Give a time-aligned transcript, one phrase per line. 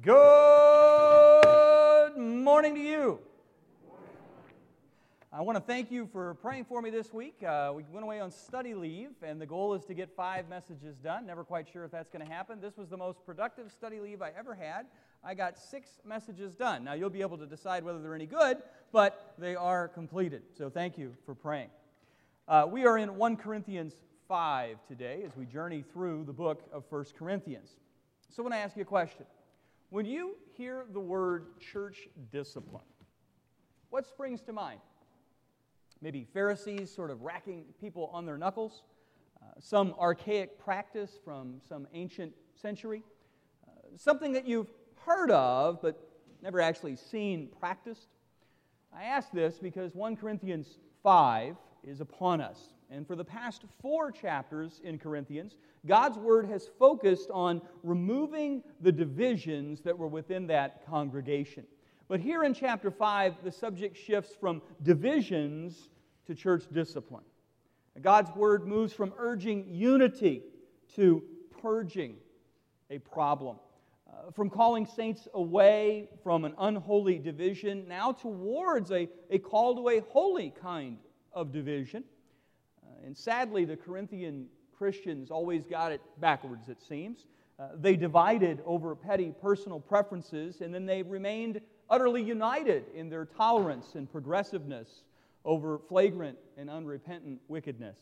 [0.00, 0.16] Good
[2.16, 3.18] morning to you.
[5.30, 7.42] I want to thank you for praying for me this week.
[7.42, 10.96] Uh, we went away on study leave, and the goal is to get five messages
[10.96, 11.26] done.
[11.26, 12.58] Never quite sure if that's going to happen.
[12.58, 14.86] This was the most productive study leave I ever had.
[15.22, 16.84] I got six messages done.
[16.84, 18.62] Now, you'll be able to decide whether they're any good,
[18.92, 20.42] but they are completed.
[20.56, 21.68] So, thank you for praying.
[22.48, 23.92] Uh, we are in 1 Corinthians
[24.26, 27.76] 5 today as we journey through the book of 1 Corinthians.
[28.30, 29.26] So, I want to ask you a question.
[29.92, 32.80] When you hear the word church discipline,
[33.90, 34.80] what springs to mind?
[36.00, 38.84] Maybe Pharisees sort of racking people on their knuckles,
[39.42, 43.02] uh, some archaic practice from some ancient century,
[43.68, 44.70] uh, something that you've
[45.04, 46.00] heard of but
[46.40, 48.08] never actually seen practiced.
[48.96, 52.58] I ask this because 1 Corinthians 5 is upon us.
[52.92, 55.56] And for the past four chapters in Corinthians,
[55.86, 61.64] God's word has focused on removing the divisions that were within that congregation.
[62.08, 65.88] But here in chapter 5, the subject shifts from divisions
[66.26, 67.24] to church discipline.
[68.02, 70.42] God's word moves from urging unity
[70.96, 71.22] to
[71.62, 72.16] purging
[72.90, 73.56] a problem.
[74.06, 79.88] Uh, from calling saints away from an unholy division now towards a, a call to
[79.88, 80.98] a holy kind
[81.32, 82.04] of division.
[83.04, 87.26] And sadly, the Corinthian Christians always got it backwards, it seems.
[87.58, 93.24] Uh, they divided over petty personal preferences, and then they remained utterly united in their
[93.24, 95.04] tolerance and progressiveness
[95.44, 97.98] over flagrant and unrepentant wickedness.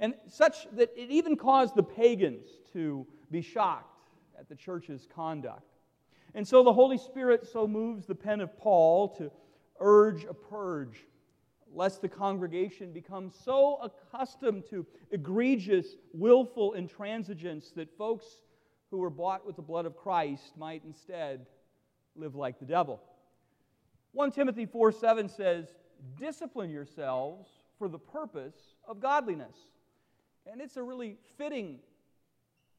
[0.00, 5.74] And such that it even caused the pagans to be shocked at the church's conduct.
[6.34, 9.30] And so the Holy Spirit so moves the pen of Paul to
[9.80, 11.04] urge a purge
[11.74, 18.26] lest the congregation become so accustomed to egregious, willful intransigence that folks
[18.90, 21.46] who were bought with the blood of Christ might instead
[22.16, 23.00] live like the devil.
[24.12, 25.66] 1 Timothy 4 7 says,
[26.18, 28.56] Discipline yourselves for the purpose
[28.86, 29.56] of godliness.
[30.50, 31.78] And it's a really fitting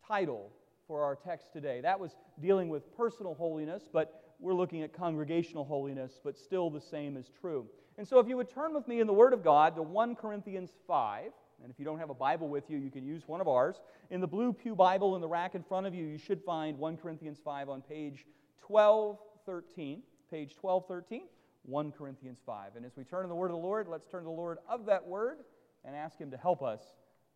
[0.08, 0.52] title
[0.88, 1.82] for our text today.
[1.82, 6.82] That was dealing with personal holiness, but we're looking at congregational holiness, but still the
[6.82, 7.68] same is true.
[8.00, 10.16] And so, if you would turn with me in the Word of God to 1
[10.16, 13.42] Corinthians 5, and if you don't have a Bible with you, you can use one
[13.42, 13.82] of ours.
[14.10, 16.78] In the blue Pew Bible in the rack in front of you, you should find
[16.78, 18.26] 1 Corinthians 5 on page
[18.66, 20.02] 1213.
[20.32, 21.24] Page 1213,
[21.64, 22.78] 1 Corinthians 5.
[22.78, 24.60] And as we turn to the Word of the Lord, let's turn to the Lord
[24.70, 25.40] of that Word
[25.84, 26.82] and ask Him to help us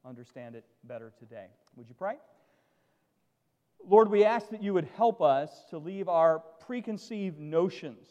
[0.06, 1.47] understand it better today.
[1.75, 2.16] Would you pray?
[3.85, 8.07] Lord, we ask that you would help us to leave our preconceived notions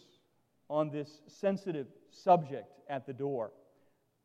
[0.69, 3.53] on this sensitive subject at the door.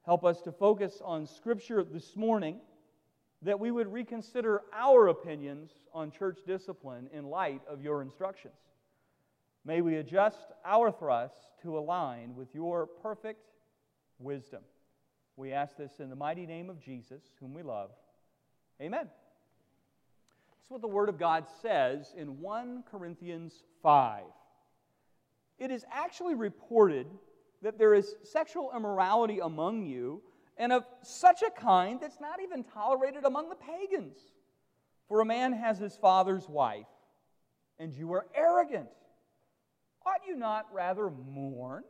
[0.05, 2.59] Help us to focus on Scripture this morning,
[3.41, 8.55] that we would reconsider our opinions on church discipline in light of your instructions.
[9.65, 13.49] May we adjust our thrusts to align with your perfect
[14.17, 14.61] wisdom.
[15.35, 17.91] We ask this in the mighty name of Jesus, whom we love.
[18.81, 19.07] Amen.
[19.07, 24.23] That's what the Word of God says in 1 Corinthians 5.
[25.57, 27.07] It is actually reported
[27.61, 30.21] that there is sexual immorality among you,
[30.57, 34.17] and of such a kind that's not even tolerated among the pagans.
[35.07, 36.87] For a man has his father's wife,
[37.79, 38.89] and you are arrogant.
[40.05, 41.83] Ought you not rather mourn?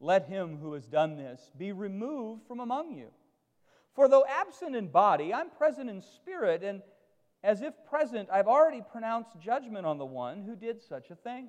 [0.00, 3.08] Let him who has done this be removed from among you.
[3.94, 6.82] For though absent in body, I'm present in spirit, and
[7.44, 11.48] as if present, I've already pronounced judgment on the one who did such a thing.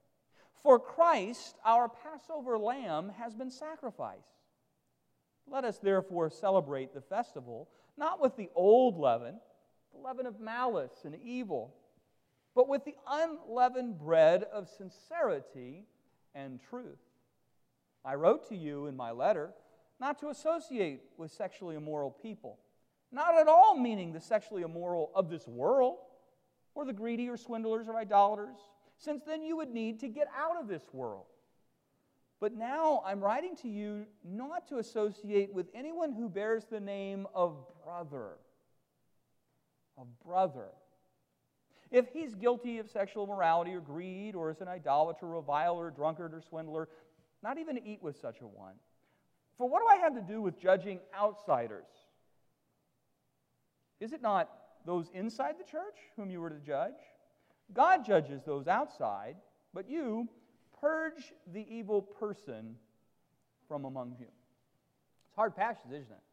[0.63, 4.37] For Christ, our Passover lamb, has been sacrificed.
[5.47, 7.67] Let us therefore celebrate the festival,
[7.97, 9.39] not with the old leaven,
[9.91, 11.73] the leaven of malice and evil,
[12.55, 15.85] but with the unleavened bread of sincerity
[16.35, 16.99] and truth.
[18.05, 19.51] I wrote to you in my letter
[19.99, 22.59] not to associate with sexually immoral people,
[23.11, 25.97] not at all meaning the sexually immoral of this world,
[26.73, 28.57] or the greedy or swindlers or idolaters
[29.03, 31.25] since then you would need to get out of this world.
[32.39, 37.27] But now I'm writing to you not to associate with anyone who bears the name
[37.33, 38.33] of brother.
[39.97, 40.69] Of brother.
[41.89, 46.41] If he's guilty of sexual immorality or greed, or is an idolater, reviler, drunkard, or
[46.41, 46.87] swindler,
[47.43, 48.75] not even to eat with such a one.
[49.57, 51.85] For what do I have to do with judging outsiders?
[53.99, 54.49] Is it not
[54.85, 56.93] those inside the church whom you were to judge?
[57.73, 59.35] God judges those outside,
[59.73, 60.27] but you
[60.79, 62.75] purge the evil person
[63.67, 64.25] from among you.
[64.25, 66.23] It's hard passage, isn't it?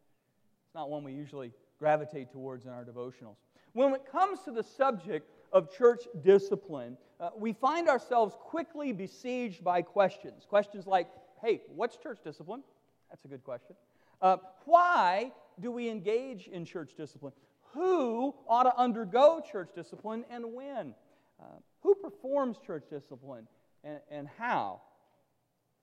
[0.67, 3.37] It's not one we usually gravitate towards in our devotionals.
[3.73, 9.63] When it comes to the subject of church discipline, uh, we find ourselves quickly besieged
[9.63, 10.45] by questions.
[10.49, 11.09] Questions like,
[11.41, 12.63] hey, what's church discipline?
[13.11, 13.77] That's a good question.
[14.21, 17.33] Uh, why do we engage in church discipline?
[17.75, 20.95] Who ought to undergo church discipline and when?
[21.41, 21.45] Uh,
[21.83, 23.47] who performs church discipline
[23.85, 24.81] and, and how?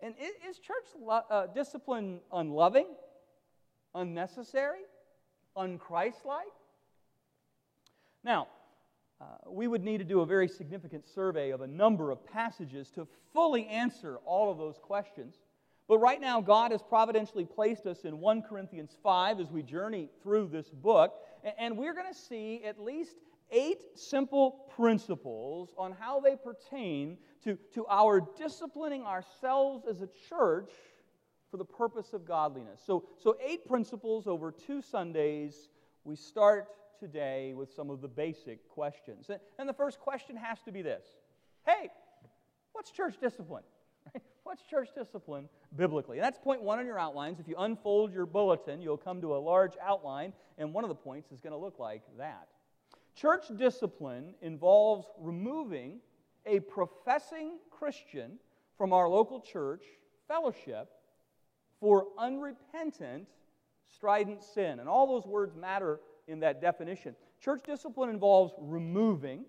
[0.02, 0.14] And
[0.48, 2.88] is church lo- uh, discipline unloving,
[3.94, 4.82] unnecessary,
[5.56, 6.52] unchristlike?
[8.24, 8.48] Now,
[9.22, 12.90] uh, we would need to do a very significant survey of a number of passages
[12.92, 15.36] to fully answer all of those questions.
[15.88, 20.10] But right now, God has providentially placed us in 1 Corinthians 5 as we journey
[20.24, 21.16] through this book.
[21.58, 23.16] And we're going to see at least
[23.52, 30.72] eight simple principles on how they pertain to, to our disciplining ourselves as a church
[31.52, 32.82] for the purpose of godliness.
[32.86, 35.70] So, so, eight principles over two Sundays.
[36.04, 36.68] We start
[37.00, 39.30] today with some of the basic questions.
[39.60, 41.06] And the first question has to be this
[41.66, 41.90] Hey,
[42.74, 43.64] what's church discipline?
[44.44, 46.18] What's church discipline biblically?
[46.18, 47.40] And that's point one on your outlines.
[47.40, 50.96] If you unfold your bulletin, you'll come to a large outline, and one of the
[50.96, 52.48] points is going to look like that.
[53.16, 56.00] Church discipline involves removing
[56.46, 58.38] a professing Christian
[58.78, 59.84] from our local church
[60.28, 60.90] fellowship
[61.80, 63.28] for unrepentant,
[63.88, 64.80] strident sin.
[64.80, 67.16] And all those words matter in that definition.
[67.40, 69.46] Church discipline involves removing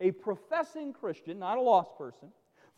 [0.00, 2.28] a professing Christian, not a lost person,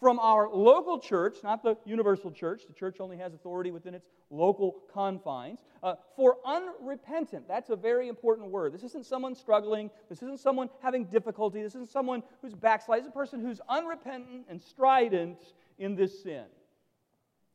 [0.00, 4.08] from our local church, not the universal church, the church only has authority within its
[4.30, 7.46] local confines, uh, for unrepentant.
[7.46, 8.72] That's a very important word.
[8.72, 13.08] This isn't someone struggling, this isn't someone having difficulty, this isn't someone who's backslid, it's
[13.08, 15.38] a person who's unrepentant and strident
[15.78, 16.44] in this sin.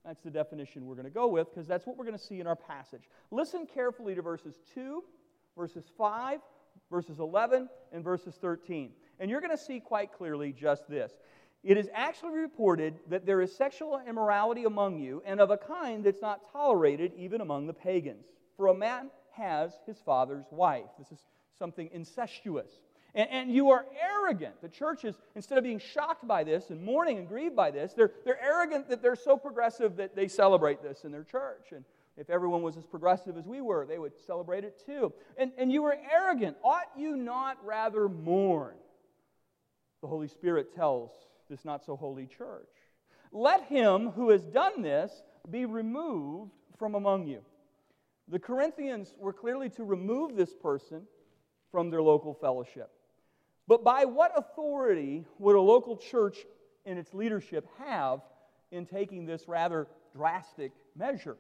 [0.06, 2.40] That's the definition we're going to go with because that's what we're going to see
[2.40, 3.04] in our passage.
[3.32, 5.04] Listen carefully to verses 2,
[5.58, 6.40] verses 5,
[6.90, 8.92] verses 11, and verses 13.
[9.20, 11.12] And you're going to see quite clearly just this.
[11.64, 16.04] It is actually reported that there is sexual immorality among you, and of a kind
[16.04, 18.26] that's not tolerated even among the pagans.
[18.56, 20.90] For a man has his father's wife.
[20.98, 21.20] This is
[21.58, 22.72] something incestuous.
[23.16, 24.62] And, and, you are arrogant.
[24.62, 27.94] The church is, instead of being shocked by this and mourning and grieved by this,
[27.94, 31.72] they're, they're arrogant that they're so progressive that they celebrate this in their church.
[31.72, 31.84] And
[32.18, 35.12] if everyone was as progressive as we were, they would celebrate it too.
[35.38, 36.58] And, and you are arrogant.
[36.64, 38.76] Ought you not rather mourn?
[40.02, 41.12] The Holy Spirit tells
[41.50, 42.70] this not so holy church.
[43.32, 47.42] Let him who has done this be removed from among you.
[48.28, 51.04] The Corinthians were clearly to remove this person
[51.72, 52.92] from their local fellowship.
[53.68, 56.38] But by what authority would a local church
[56.86, 58.22] and its leadership have
[58.72, 61.38] in taking this rather drastic measure?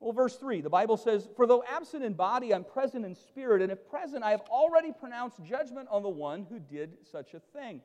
[0.00, 3.62] Well, verse 3, the Bible says, For though absent in body, I'm present in spirit,
[3.62, 7.40] and if present, I have already pronounced judgment on the one who did such a
[7.40, 7.80] thing.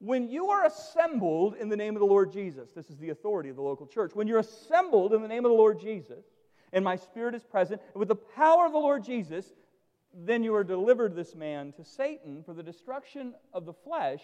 [0.00, 3.48] When you are assembled in the name of the Lord Jesus, this is the authority
[3.48, 4.12] of the local church.
[4.14, 6.24] When you're assembled in the name of the Lord Jesus,
[6.72, 9.46] and my spirit is present, with the power of the Lord Jesus,
[10.14, 14.22] then you are delivered this man to Satan for the destruction of the flesh,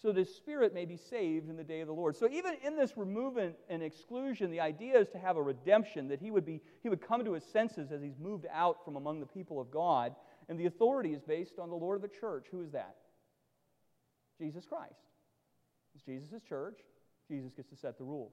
[0.00, 2.16] so that his spirit may be saved in the day of the Lord.
[2.16, 6.20] So even in this removal and exclusion, the idea is to have a redemption, that
[6.20, 9.20] he would be he would come to his senses as he's moved out from among
[9.20, 10.14] the people of God.
[10.48, 12.46] And the authority is based on the Lord of the church.
[12.50, 12.96] Who is that?
[14.42, 14.98] Jesus Christ.
[15.94, 16.78] It's Jesus' church.
[17.28, 18.32] Jesus gets to set the rules.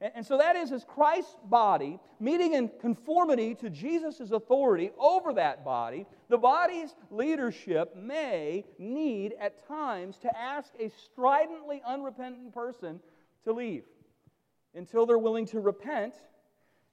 [0.00, 5.32] And, and so that is as Christ's body, meeting in conformity to Jesus' authority over
[5.34, 12.98] that body, the body's leadership may need at times to ask a stridently unrepentant person
[13.44, 13.84] to leave
[14.74, 16.14] until they're willing to repent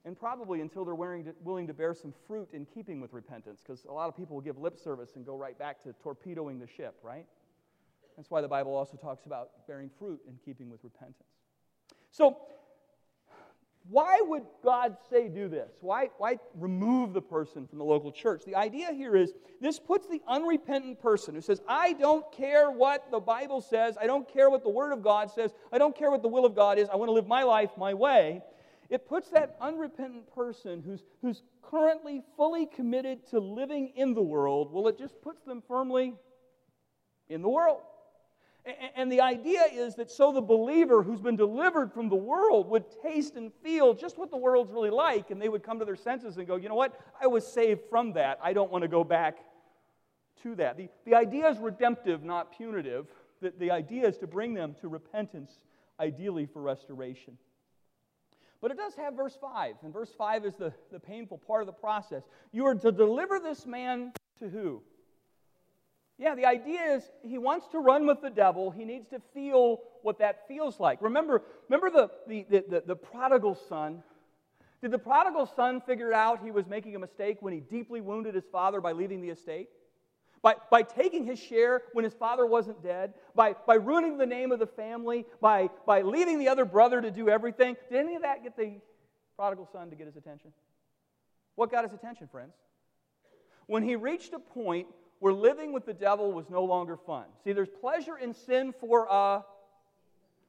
[0.05, 3.85] and probably until they're to, willing to bear some fruit in keeping with repentance, because
[3.85, 6.67] a lot of people will give lip service and go right back to torpedoing the
[6.67, 7.25] ship, right?
[8.21, 11.25] That's why the Bible also talks about bearing fruit in keeping with repentance.
[12.11, 12.37] So,
[13.89, 15.71] why would God say do this?
[15.81, 18.43] Why, why remove the person from the local church?
[18.45, 23.09] The idea here is this puts the unrepentant person who says, I don't care what
[23.09, 26.11] the Bible says, I don't care what the Word of God says, I don't care
[26.11, 28.43] what the will of God is, I want to live my life my way.
[28.91, 34.71] It puts that unrepentant person who's, who's currently fully committed to living in the world,
[34.71, 36.13] well, it just puts them firmly
[37.27, 37.81] in the world.
[38.95, 42.85] And the idea is that so the believer who's been delivered from the world would
[43.01, 45.95] taste and feel just what the world's really like, and they would come to their
[45.95, 46.99] senses and go, you know what?
[47.19, 48.39] I was saved from that.
[48.43, 49.39] I don't want to go back
[50.43, 50.77] to that.
[50.77, 53.07] The, the idea is redemptive, not punitive.
[53.41, 55.51] The, the idea is to bring them to repentance,
[55.99, 57.37] ideally for restoration.
[58.61, 61.67] But it does have verse 5, and verse 5 is the, the painful part of
[61.67, 62.21] the process.
[62.51, 64.83] You are to deliver this man to who?
[66.21, 68.69] Yeah, the idea is he wants to run with the devil.
[68.69, 71.01] He needs to feel what that feels like.
[71.01, 74.03] Remember, remember the, the, the, the, prodigal son?
[74.83, 78.35] Did the prodigal son figure out he was making a mistake when he deeply wounded
[78.35, 79.69] his father by leaving the estate?
[80.43, 83.15] By, by taking his share when his father wasn't dead?
[83.33, 85.25] By, by ruining the name of the family?
[85.41, 87.75] By, by leaving the other brother to do everything?
[87.89, 88.73] Did any of that get the
[89.35, 90.53] prodigal son to get his attention?
[91.55, 92.53] What got his attention, friends?
[93.65, 94.85] When he reached a point
[95.21, 97.25] where living with the devil was no longer fun.
[97.43, 99.45] See, there's pleasure in sin for a,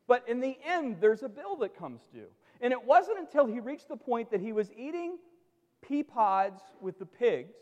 [0.09, 2.29] but in the end, there's a bill that comes due.
[2.63, 5.19] And it wasn't until he reached the point that he was eating
[5.83, 7.55] pea pods with the pigs,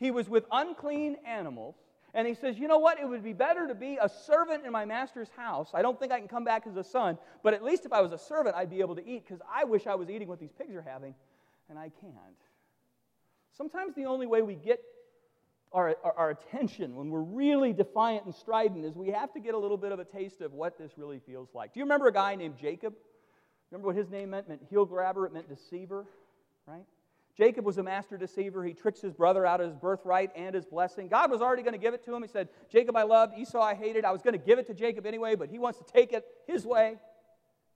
[0.00, 1.76] he was with unclean animals,
[2.14, 2.98] and he says, You know what?
[2.98, 5.70] It would be better to be a servant in my master's house.
[5.72, 8.00] I don't think I can come back as a son, but at least if I
[8.00, 10.40] was a servant, I'd be able to eat because I wish I was eating what
[10.40, 11.14] these pigs are having,
[11.68, 12.16] and I can't.
[13.56, 14.80] Sometimes the only way we get
[15.72, 19.54] our, our, our, attention when we're really defiant and strident is we have to get
[19.54, 21.72] a little bit of a taste of what this really feels like.
[21.72, 22.94] Do you remember a guy named Jacob?
[23.70, 24.46] Remember what his name meant?
[24.46, 26.06] It meant heel grabber, it meant deceiver,
[26.66, 26.84] right?
[27.36, 28.64] Jacob was a master deceiver.
[28.64, 31.08] He tricks his brother out of his birthright and his blessing.
[31.08, 32.22] God was already going to give it to him.
[32.22, 34.04] He said, Jacob I loved, Esau I hated.
[34.04, 36.26] I was going to give it to Jacob anyway, but he wants to take it
[36.46, 36.96] his way.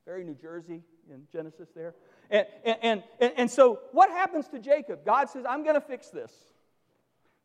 [0.05, 1.95] Very New Jersey in Genesis there.
[2.29, 5.05] And, and, and, and so what happens to Jacob?
[5.05, 6.33] God says, I'm going to fix this.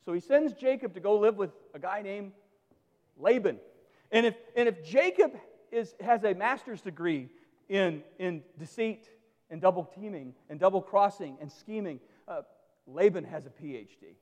[0.06, 2.32] So he sends Jacob to go live with a guy named
[3.18, 3.60] Laban.
[4.12, 5.34] And if, and if Jacob
[5.72, 7.30] is, has a master's degree
[7.68, 9.10] in, in deceit
[9.50, 12.42] and double teaming and double crossing and scheming, uh,
[12.88, 14.16] Laban has a PhD.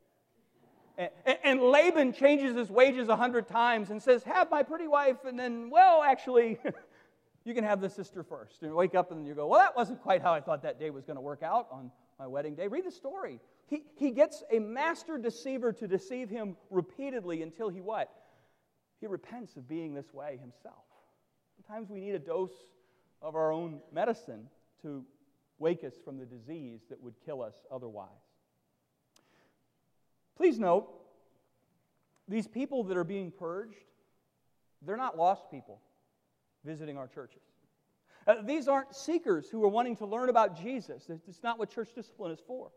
[0.98, 1.10] And,
[1.44, 5.38] and, Laban changes his wages a hundred times and says, Have my pretty wife, and
[5.38, 6.58] then, well, actually,
[7.46, 8.64] you can have the sister first.
[8.64, 10.80] And you wake up and you go, Well, that wasn't quite how I thought that
[10.80, 12.68] day was going to work out on my wedding day.
[12.68, 13.40] Read the story.
[13.68, 18.10] He, he gets a master deceiver to deceive him repeatedly until he what?
[19.00, 20.86] He repents of being this way himself.
[21.56, 22.56] Sometimes we need a dose
[23.22, 24.48] of our own medicine
[24.82, 25.04] to
[25.60, 28.10] wake us from the disease that would kill us otherwise.
[30.38, 30.88] Please note,
[32.28, 33.76] these people that are being purged,
[34.82, 35.82] they're not lost people
[36.64, 37.42] visiting our churches.
[38.28, 41.10] Uh, these aren't seekers who are wanting to learn about Jesus.
[41.28, 42.72] It's not what church discipline is for.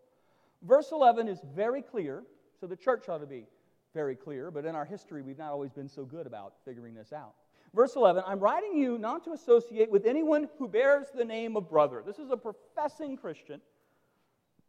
[0.62, 2.23] Verse 11 is very clear,
[2.61, 3.47] so the church ought to be
[3.95, 7.12] very clear, but in our history, we've not always been so good about figuring this
[7.12, 7.35] out.
[7.75, 11.69] Verse 11 I'm writing you not to associate with anyone who bears the name of
[11.69, 12.02] brother.
[12.05, 13.61] This is a professing Christian.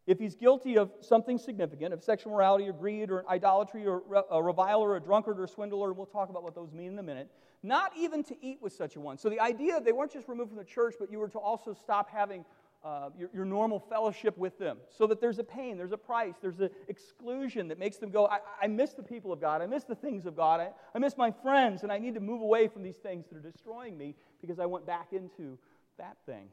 [0.07, 4.41] If he's guilty of something significant, of sexual morality or greed or idolatry or a
[4.41, 7.03] reviler or a drunkard or a swindler, we'll talk about what those mean in a
[7.03, 7.29] minute,
[7.61, 9.19] not even to eat with such a one.
[9.19, 11.73] So the idea, they weren't just removed from the church, but you were to also
[11.73, 12.45] stop having
[12.83, 16.33] uh, your, your, normal fellowship with them so that there's a pain, there's a price,
[16.41, 19.67] there's an exclusion that makes them go, I, I miss the people of God, I
[19.67, 22.41] miss the things of God, I, I miss my friends, and I need to move
[22.41, 25.59] away from these things that are destroying me because I went back into
[25.99, 26.47] that thing.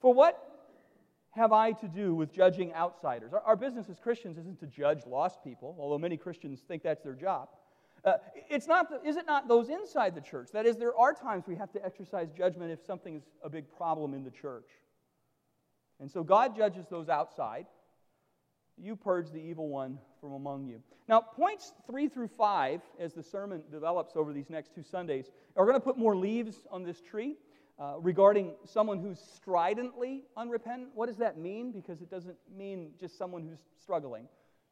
[0.00, 0.40] For what
[1.32, 3.32] have I to do with judging outsiders?
[3.32, 7.02] Our, our business as Christians isn't to judge lost people, although many Christians think that's
[7.02, 7.48] their job.
[8.04, 8.14] Uh,
[8.48, 10.48] it's not the, is it not those inside the church?
[10.52, 13.64] That is, there are times we have to exercise judgment if something is a big
[13.76, 14.66] problem in the church.
[16.00, 17.66] And so God judges those outside.
[18.78, 20.82] You purge the evil one from among you.
[21.08, 25.66] Now, points three through five, as the sermon develops over these next two Sundays, are
[25.66, 27.36] going to put more leaves on this tree
[27.78, 30.90] uh, regarding someone who's stridently unrepentant.
[30.94, 31.72] What does that mean?
[31.72, 34.28] Because it doesn't mean just someone who's struggling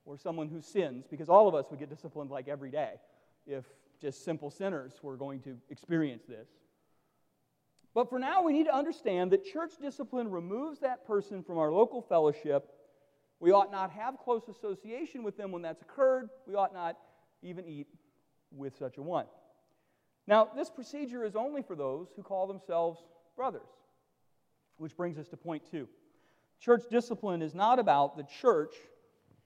[0.06, 2.92] or someone who sins, because all of us would get disciplined like every day
[3.47, 3.64] if
[4.00, 6.49] just simple sinners were going to experience this.
[7.95, 11.73] But for now, we need to understand that church discipline removes that person from our
[11.73, 12.71] local fellowship.
[13.40, 16.28] We ought not have close association with them when that's occurred.
[16.47, 16.97] We ought not
[17.42, 17.87] even eat
[18.50, 19.26] with such a one.
[20.26, 23.00] Now, this procedure is only for those who call themselves
[23.37, 23.68] brothers,
[24.76, 25.88] which brings us to point two.
[26.61, 28.75] Church discipline is not about the church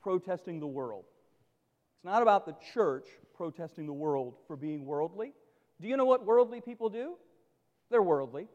[0.02, 1.04] protesting the world.
[1.96, 3.06] It's not about the church
[3.37, 5.34] protesting the world for being worldly.
[5.80, 7.14] Do you know what worldly people do?
[7.92, 8.49] They're worldly.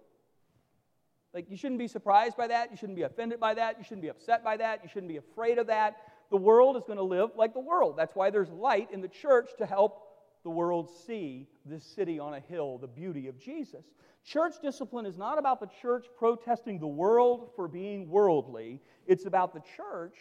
[1.34, 2.72] Like, you shouldn't be surprised by that.
[2.72, 3.78] You shouldn't be offended by that.
[3.78, 4.82] You shouldn't be upset by that.
[4.84, 5.98] You shouldn't be afraid of that.
[6.32, 7.96] The world is going to live like the world.
[7.98, 10.04] That's why there's light in the church to help
[10.44, 13.86] the world see this city on a hill, the beauty of Jesus.
[14.26, 19.54] Church discipline is not about the church protesting the world for being worldly, it's about
[19.54, 20.18] the church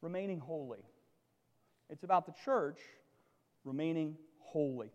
[0.00, 0.84] remaining holy.
[1.90, 2.78] It's about the church
[3.64, 4.90] remaining holy.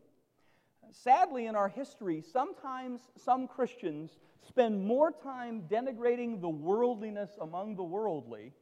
[0.91, 4.17] Sadly, in our history, sometimes some Christians
[4.47, 8.53] spend more time denigrating the worldliness among the worldly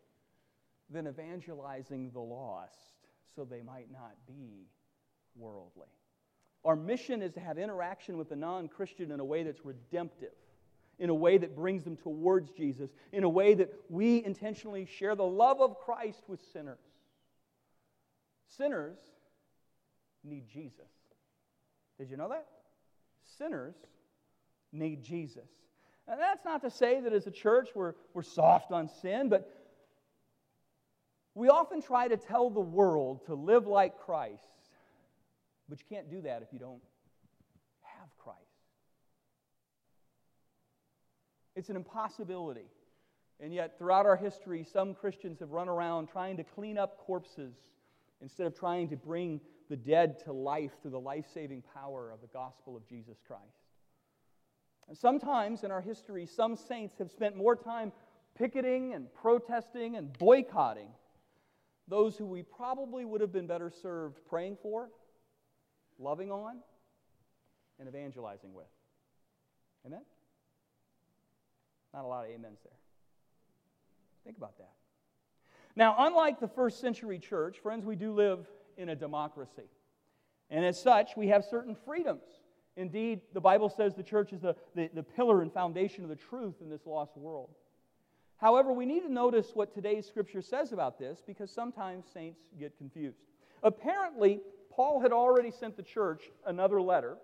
[0.89, 2.75] than evangelizing the lost
[3.35, 4.67] so they might not be
[5.35, 5.87] worldly.
[6.65, 10.33] Our mission is to have interaction with the non Christian in a way that's redemptive,
[10.99, 15.15] in a way that brings them towards Jesus, in a way that we intentionally share
[15.15, 16.79] the love of Christ with sinners.
[18.57, 18.97] Sinners
[20.23, 20.96] need Jesus.
[21.97, 22.45] Did you know that?
[23.37, 23.75] Sinners
[24.71, 25.49] need Jesus.
[26.07, 29.51] And that's not to say that as a church we're, we're soft on sin, but
[31.35, 34.41] we often try to tell the world to live like Christ,
[35.69, 36.81] but you can't do that if you don't
[37.81, 38.39] have Christ.
[41.55, 42.69] It's an impossibility.
[43.39, 47.53] And yet, throughout our history, some Christians have run around trying to clean up corpses
[48.21, 49.39] instead of trying to bring
[49.69, 53.41] the dead to life through the life saving power of the gospel of Jesus Christ.
[54.87, 57.91] And sometimes in our history, some saints have spent more time
[58.37, 60.87] picketing and protesting and boycotting
[61.87, 64.89] those who we probably would have been better served praying for,
[65.99, 66.57] loving on,
[67.79, 68.65] and evangelizing with.
[69.85, 70.01] Amen?
[71.93, 72.73] Not a lot of amens there.
[74.25, 74.71] Think about that.
[75.75, 78.47] Now, unlike the first century church, friends, we do live
[78.77, 79.69] in a democracy.
[80.49, 82.23] And as such, we have certain freedoms.
[82.75, 86.15] Indeed, the Bible says the church is the, the, the, pillar and foundation of the
[86.15, 87.49] truth in this lost world.
[88.37, 92.77] However, we need to notice what today's scripture says about this because sometimes saints get
[92.77, 93.17] confused.
[93.63, 94.41] Apparently,
[94.71, 97.17] Paul had already sent the church another letter.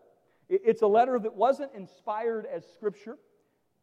[0.50, 3.18] It's a letter that wasn't inspired as scripture,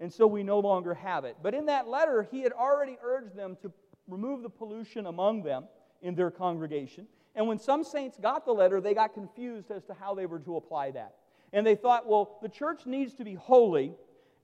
[0.01, 1.37] and so we no longer have it.
[1.41, 3.73] But in that letter, he had already urged them to
[4.09, 5.67] remove the pollution among them
[6.03, 7.07] in their congregation.
[7.35, 10.41] And when some saints got the letter, they got confused as to how they were
[10.41, 11.15] to apply that.
[11.53, 13.95] And they thought, well, the church needs to be holy.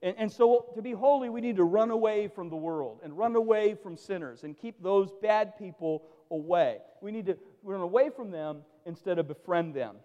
[0.01, 3.17] And, and, so, to be holy, we need to run away from the world and
[3.17, 6.77] run away from sinners and keep those bad people away.
[7.01, 9.95] We need to run away from them instead of befriend them.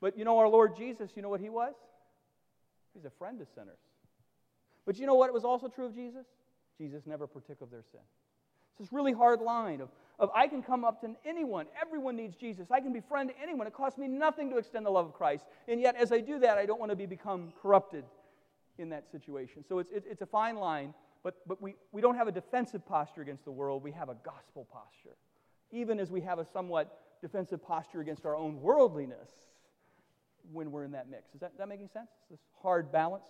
[0.00, 1.74] But you know, our Lord Jesus, you know what he was?
[2.94, 3.78] He's a friend to sinners.
[4.86, 6.26] But you know what was also true of Jesus?
[6.78, 8.00] Jesus never partook of their sin.
[8.70, 11.66] It's this really hard line of, of I can come up to anyone.
[11.80, 12.70] Everyone needs Jesus.
[12.70, 13.66] I can befriend anyone.
[13.66, 15.44] It costs me nothing to extend the love of Christ.
[15.68, 18.04] And yet, as I do that, I don't want to be become corrupted
[18.78, 19.64] in that situation.
[19.68, 23.22] So it's, it's a fine line, but, but we, we don't have a defensive posture
[23.22, 23.82] against the world.
[23.82, 25.16] We have a gospel posture.
[25.70, 29.28] Even as we have a somewhat defensive posture against our own worldliness
[30.52, 31.34] when we're in that mix.
[31.34, 32.10] Is that, that making sense?
[32.30, 33.26] This hard balance?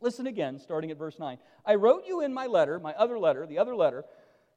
[0.00, 1.38] Listen again, starting at verse 9.
[1.64, 4.04] I wrote you in my letter, my other letter, the other letter,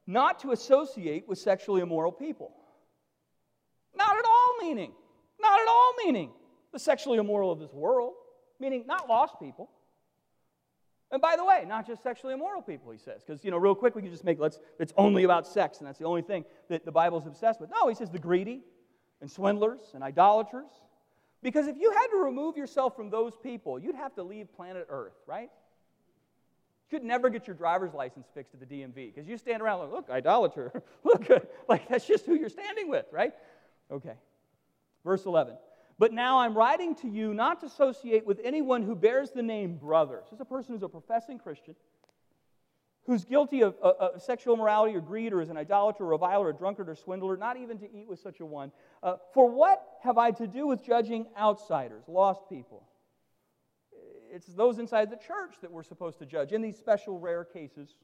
[0.10, 2.52] not to associate with sexually immoral people.
[3.96, 4.92] Not at all meaning,
[5.40, 6.32] not at all meaning
[6.74, 8.14] the sexually immoral of this world,
[8.60, 9.70] meaning not lost people.
[11.12, 13.76] And by the way, not just sexually immoral people, he says, because, you know, real
[13.76, 16.44] quick we can just make, let's, it's only about sex, and that's the only thing
[16.70, 17.70] that the Bible's obsessed with.
[17.70, 18.62] No, he says the greedy
[19.22, 20.72] and swindlers and idolaters.
[21.44, 24.88] Because if you had to remove yourself from those people, you'd have to leave planet
[24.90, 25.52] Earth, right?
[26.90, 29.80] You could never get your driver's license fixed at the DMV because you stand around
[29.80, 30.72] like, look, idolater.
[31.04, 31.28] look,
[31.70, 33.34] like that's just who you're standing with, right?
[33.92, 34.16] Okay.
[35.04, 35.56] Verse 11.
[36.00, 39.76] But now I'm writing to you not to associate with anyone who bears the name
[39.76, 40.22] brother.
[40.24, 41.76] This is a person who's a professing Christian,
[43.06, 46.50] who's guilty of, uh, sexual immorality or greed, or is an idolater, or a reviler,
[46.50, 48.72] a drunkard, or swindler, not even to eat with such a one.
[49.04, 52.84] Uh, for what have I to do with judging outsiders, lost people?
[54.32, 56.52] It's those inside the church that we're supposed to judge.
[56.52, 57.96] In these special, rare cases,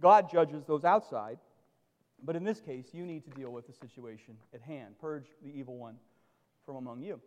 [0.00, 1.38] God judges those outside.
[2.24, 4.94] But in this case, you need to deal with the situation at hand.
[5.00, 5.96] Purge the evil one
[6.64, 7.20] from among you.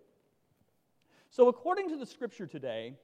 [1.29, 2.95] So, according to the scripture today,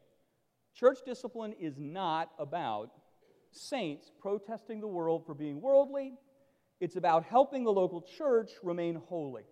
[0.73, 2.91] church discipline is not about
[3.51, 6.13] saints protesting the world for being worldly,
[6.79, 9.43] it's about helping the local church remain holy.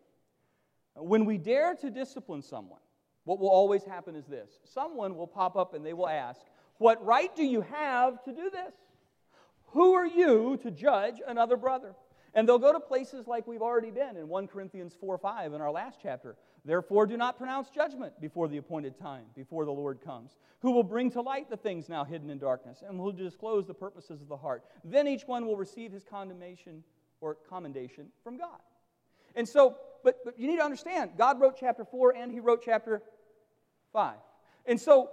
[0.96, 2.80] When we dare to discipline someone,
[3.24, 6.42] what will always happen is this someone will pop up and they will ask,
[6.78, 8.74] What right do you have to do this?
[9.74, 11.96] Who are you to judge another brother?
[12.34, 15.62] And they'll go to places like we've already been in 1 Corinthians 4 5 in
[15.62, 16.36] our last chapter.
[16.66, 20.84] Therefore, do not pronounce judgment before the appointed time, before the Lord comes, who will
[20.84, 24.28] bring to light the things now hidden in darkness, and will disclose the purposes of
[24.28, 24.64] the heart.
[24.84, 26.84] Then each one will receive his condemnation
[27.22, 28.60] or commendation from God.
[29.36, 32.62] And so, but, but you need to understand, God wrote chapter 4 and He wrote
[32.64, 33.02] chapter
[33.94, 34.16] 5.
[34.66, 35.10] And so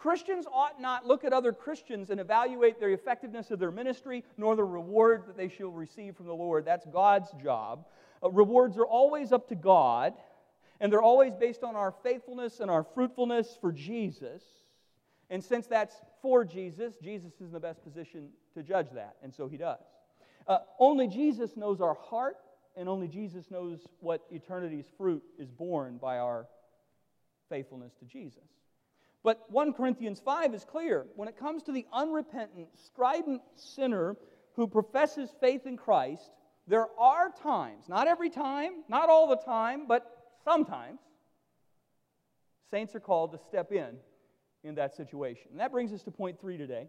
[0.00, 4.56] Christians ought not look at other Christians and evaluate their effectiveness of their ministry nor
[4.56, 6.64] the reward that they shall receive from the Lord.
[6.64, 7.84] That's God's job.
[8.22, 10.14] Uh, rewards are always up to God,
[10.80, 14.42] and they're always based on our faithfulness and our fruitfulness for Jesus.
[15.28, 19.32] And since that's for Jesus, Jesus is in the best position to judge that, and
[19.32, 19.78] so he does.
[20.46, 22.36] Uh, only Jesus knows our heart,
[22.76, 26.46] and only Jesus knows what eternity's fruit is born by our
[27.48, 28.48] faithfulness to Jesus.
[29.22, 31.06] But 1 Corinthians 5 is clear.
[31.14, 34.16] When it comes to the unrepentant, strident sinner
[34.54, 36.30] who professes faith in Christ,
[36.66, 40.06] there are times, not every time, not all the time, but
[40.44, 41.00] sometimes,
[42.70, 43.96] saints are called to step in
[44.62, 45.48] in that situation.
[45.50, 46.88] And that brings us to point three today.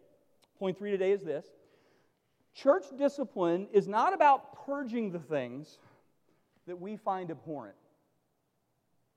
[0.59, 1.45] Point three today is this
[2.53, 5.77] Church discipline is not about purging the things
[6.67, 7.75] that we find abhorrent.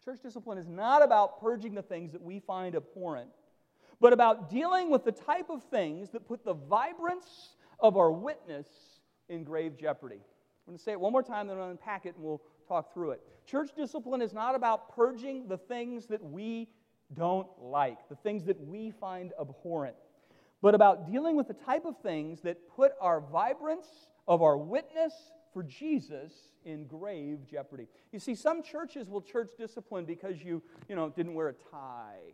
[0.05, 3.31] Church discipline is not about purging the things that we find abhorrent,
[4.01, 8.66] but about dealing with the type of things that put the vibrance of our witness
[9.29, 10.16] in grave jeopardy.
[10.66, 12.92] I'm going to say it one more time, then I'll unpack it and we'll talk
[12.92, 13.23] through it.
[13.47, 16.68] Church discipline is not about purging the things that we
[17.14, 19.97] don't like, the things that we find abhorrent,
[20.64, 23.87] but about dealing with the type of things that put our vibrance
[24.27, 25.12] of our witness
[25.53, 26.33] for Jesus
[26.64, 27.87] in grave jeopardy.
[28.12, 32.33] You see, some churches will church discipline because you, you know, didn't wear a tie,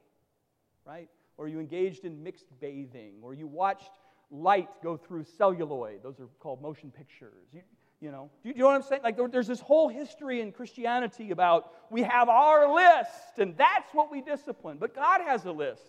[0.87, 1.09] right?
[1.39, 3.91] Or you engaged in mixed bathing, or you watched
[4.31, 6.01] light go through celluloid.
[6.05, 7.49] Those are called motion pictures.
[7.53, 7.63] You,
[8.01, 9.03] you know, do you, do you know what I'm saying?
[9.03, 13.93] Like, there, there's this whole history in Christianity about we have our list, and that's
[13.93, 14.77] what we discipline.
[14.79, 15.83] But God has a list.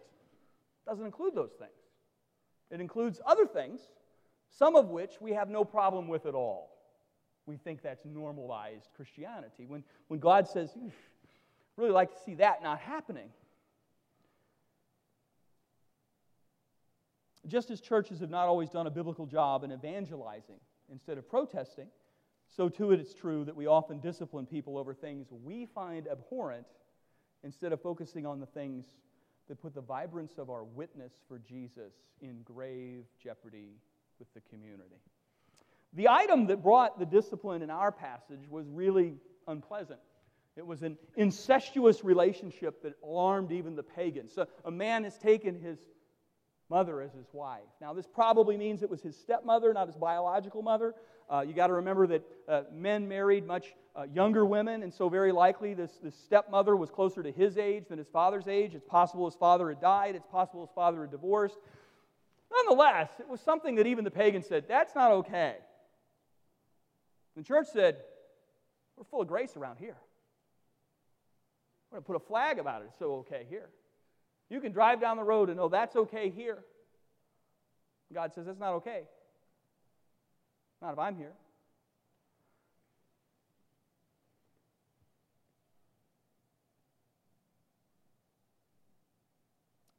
[0.87, 1.69] Doesn't include those things.
[2.71, 3.81] It includes other things,
[4.49, 6.69] some of which we have no problem with at all.
[7.45, 9.65] We think that's normalized Christianity.
[9.67, 10.71] When, when God says,
[11.75, 13.29] really like to see that not happening.
[17.47, 20.59] Just as churches have not always done a biblical job in evangelizing
[20.91, 21.87] instead of protesting,
[22.55, 26.67] so too it is true that we often discipline people over things we find abhorrent
[27.43, 28.85] instead of focusing on the things
[29.51, 33.75] that put the vibrance of our witness for Jesus in grave jeopardy
[34.17, 34.95] with the community.
[35.91, 39.15] The item that brought the discipline in our passage was really
[39.49, 39.99] unpleasant.
[40.55, 44.31] It was an incestuous relationship that alarmed even the pagans.
[44.33, 45.79] So a man has taken his
[46.69, 47.59] mother as his wife.
[47.81, 50.95] Now, this probably means it was his stepmother, not his biological mother.
[51.29, 55.09] Uh, you got to remember that uh, men married much uh, younger women, and so
[55.09, 58.73] very likely this, this stepmother was closer to his age than his father's age.
[58.73, 61.57] It's possible his father had died, it's possible his father had divorced.
[62.51, 65.55] Nonetheless, it was something that even the pagans said, that's not okay.
[67.35, 67.97] The church said,
[68.97, 69.95] we're full of grace around here.
[71.89, 72.85] We're going to put a flag about it.
[72.89, 73.69] It's so okay here.
[74.49, 76.59] You can drive down the road and know that's okay here.
[78.13, 79.03] God says that's not okay.
[80.81, 81.31] Not if I'm here.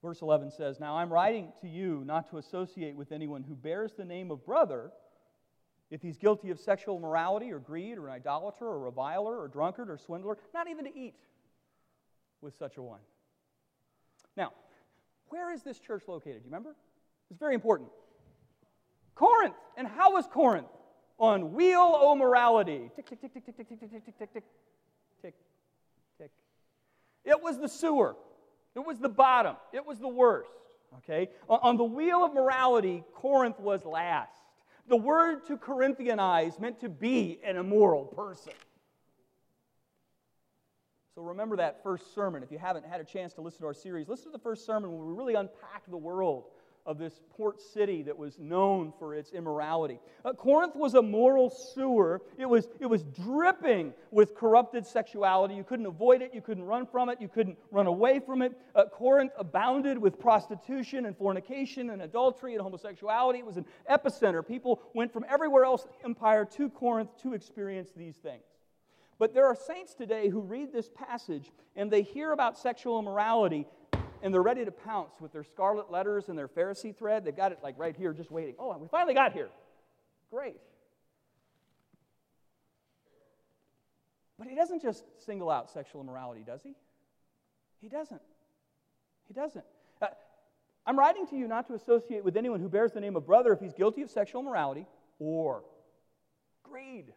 [0.03, 3.93] Verse 11 says, Now I'm writing to you not to associate with anyone who bears
[3.97, 4.91] the name of brother
[5.91, 9.91] if he's guilty of sexual immorality or greed or an idolater or reviler or drunkard
[9.91, 11.15] or swindler, not even to eat
[12.41, 13.01] with such a one.
[14.37, 14.53] Now,
[15.29, 16.43] where is this church located?
[16.43, 16.75] Do you remember?
[17.31, 17.91] It's very important.
[19.15, 19.55] Corinth.
[19.77, 20.67] And how was Corinth?
[21.19, 22.91] On wheel o morality.
[22.97, 24.45] Tick, tick, tick, tick, tick, tick, tick, tick, tick, tick, tick,
[25.23, 25.35] tick,
[26.19, 26.31] tick.
[27.25, 28.17] It was the sewer.
[28.75, 29.57] It was the bottom.
[29.73, 30.51] It was the worst.
[30.99, 31.31] Okay?
[31.49, 34.31] On the wheel of morality, Corinth was last.
[34.89, 38.53] The word to Corinthianize meant to be an immoral person.
[41.15, 42.43] So remember that first sermon.
[42.43, 44.65] If you haven't had a chance to listen to our series, listen to the first
[44.65, 46.45] sermon where we really unpack the world
[46.85, 50.01] of this port city that was known for its immorality.
[50.25, 52.21] Uh, Corinth was a moral sewer.
[52.39, 55.55] It was, it was dripping with corrupted sexuality.
[55.55, 56.35] You couldn't avoid it.
[56.35, 57.21] You couldn't run from it.
[57.21, 58.59] You couldn't run away from it.
[58.75, 63.39] Uh, Corinth abounded with prostitution and fornication and adultery and homosexuality.
[63.39, 64.47] It was an epicenter.
[64.47, 68.43] People went from everywhere else in the empire to Corinth to experience these things.
[69.21, 73.69] But there are saints today who read this passage and they hear about sexual immorality
[74.23, 77.25] and they're ready to pounce with their scarlet letters and their Pharisee thread.
[77.25, 78.55] They've got it like right here, just waiting.
[78.59, 79.49] Oh, we finally got here.
[80.31, 80.57] Great.
[84.39, 86.75] But he doesn't just single out sexual immorality, does he?
[87.81, 88.23] He doesn't.
[89.29, 89.65] He doesn't.
[90.01, 90.07] Uh,
[90.87, 93.53] I'm writing to you not to associate with anyone who bears the name of brother
[93.53, 94.87] if he's guilty of sexual immorality
[95.19, 95.63] or
[96.63, 97.13] greed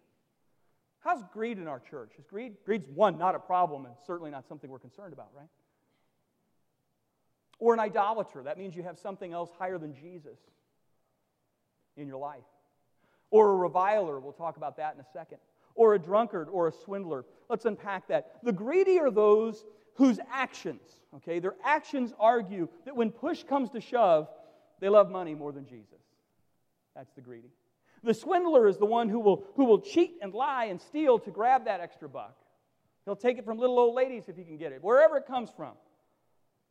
[1.06, 2.14] How's greed in our church?
[2.18, 2.56] Is greed?
[2.66, 5.48] Greed's one, not a problem, and certainly not something we're concerned about, right?
[7.60, 8.44] Or an idolater.
[8.44, 10.38] That means you have something else higher than Jesus
[11.98, 12.44] in your life.
[13.30, 14.20] Or a reviler.
[14.20, 15.38] We'll talk about that in a second.
[15.74, 17.26] Or a drunkard or a swindler.
[17.50, 18.44] Let's unpack that.
[18.44, 19.66] The greedy are those
[19.96, 20.82] whose actions,
[21.16, 24.28] okay, their actions argue that when push comes to shove,
[24.80, 26.02] they love money more than Jesus.
[26.96, 27.50] That's the greedy.
[28.04, 31.32] The swindler is the one who will, who will cheat and lie and steal to
[31.32, 32.36] grab that extra buck.
[33.06, 35.50] He'll take it from little old ladies if he can get it, wherever it comes
[35.56, 35.74] from.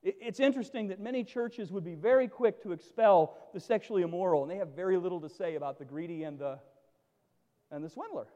[0.05, 4.51] It's interesting that many churches would be very quick to expel the sexually immoral, and
[4.51, 6.59] they have very little to say about the greedy and the,
[7.71, 8.27] and the swindler.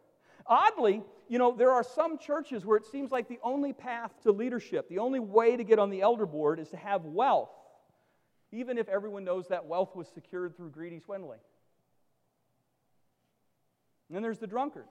[0.46, 4.32] Oddly, you know, there are some churches where it seems like the only path to
[4.32, 7.50] leadership, the only way to get on the elder board is to have wealth,
[8.50, 11.40] even if everyone knows that wealth was secured through greedy swindling.
[14.08, 14.86] And then there's the drunkard.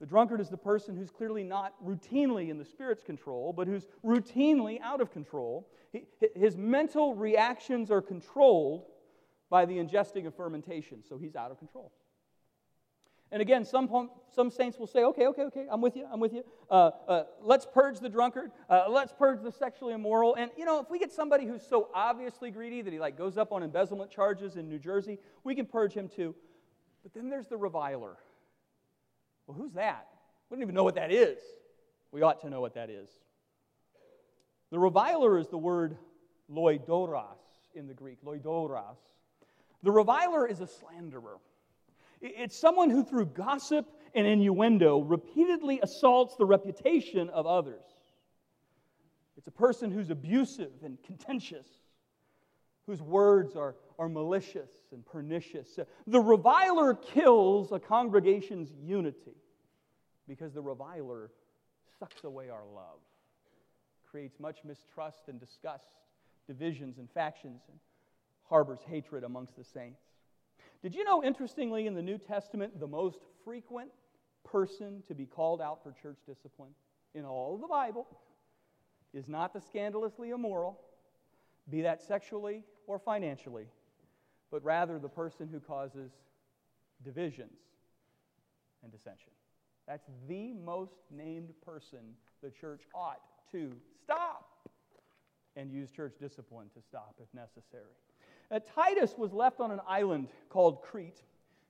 [0.00, 3.86] The drunkard is the person who's clearly not routinely in the Spirit's control, but who's
[4.04, 5.68] routinely out of control.
[5.92, 6.04] He,
[6.36, 8.84] his mental reactions are controlled
[9.50, 11.90] by the ingesting of fermentation, so he's out of control.
[13.30, 16.32] And again, some, some saints will say, okay, okay, okay, I'm with you, I'm with
[16.32, 16.44] you.
[16.70, 18.52] Uh, uh, let's purge the drunkard.
[18.70, 20.34] Uh, let's purge the sexually immoral.
[20.36, 23.36] And, you know, if we get somebody who's so obviously greedy that he, like, goes
[23.36, 26.34] up on embezzlement charges in New Jersey, we can purge him too.
[27.02, 28.16] But then there's the reviler.
[29.48, 30.06] Well, who's that?
[30.48, 31.38] We don't even know what that is.
[32.12, 33.08] We ought to know what that is.
[34.70, 35.96] The reviler is the word
[36.52, 37.38] loidoros
[37.74, 38.98] in the Greek, loidoros.
[39.82, 41.38] The reviler is a slanderer.
[42.20, 47.84] It's someone who, through gossip and innuendo, repeatedly assaults the reputation of others.
[49.36, 51.66] It's a person who's abusive and contentious,
[52.86, 55.78] whose words are, are malicious and pernicious.
[56.06, 59.34] The reviler kills a congregation's unity
[60.28, 61.30] because the reviler
[61.98, 63.00] sucks away our love,
[64.08, 65.84] creates much mistrust and disgust,
[66.46, 67.78] divisions and factions, and
[68.48, 70.00] harbors hatred amongst the saints.
[70.82, 73.90] Did you know, interestingly, in the New Testament, the most frequent
[74.44, 76.70] person to be called out for church discipline
[77.14, 78.06] in all of the Bible
[79.12, 80.78] is not the scandalously immoral,
[81.68, 83.66] be that sexually or financially,
[84.50, 86.10] but rather the person who causes
[87.04, 87.58] divisions
[88.82, 89.32] and dissension.
[89.86, 92.00] That's the most named person
[92.42, 93.20] the church ought
[93.52, 93.72] to
[94.04, 94.48] stop
[95.56, 97.96] and use church discipline to stop if necessary.
[98.50, 101.22] Uh, Titus was left on an island called Crete.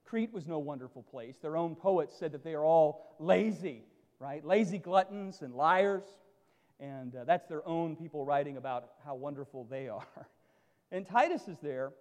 [0.05, 1.37] Crete was no wonderful place.
[1.41, 3.83] Their own poets said that they are all lazy,
[4.19, 4.45] right?
[4.45, 6.05] Lazy gluttons and liars.
[6.81, 10.29] And uh, that's their own people writing about how wonderful they are.
[10.91, 11.93] And Titus is there,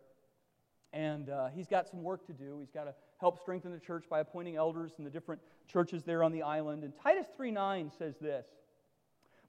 [0.93, 2.57] and uh, he's got some work to do.
[2.59, 6.23] He's got to help strengthen the church by appointing elders in the different churches there
[6.23, 6.83] on the island.
[6.83, 8.45] And Titus 3:9 says this: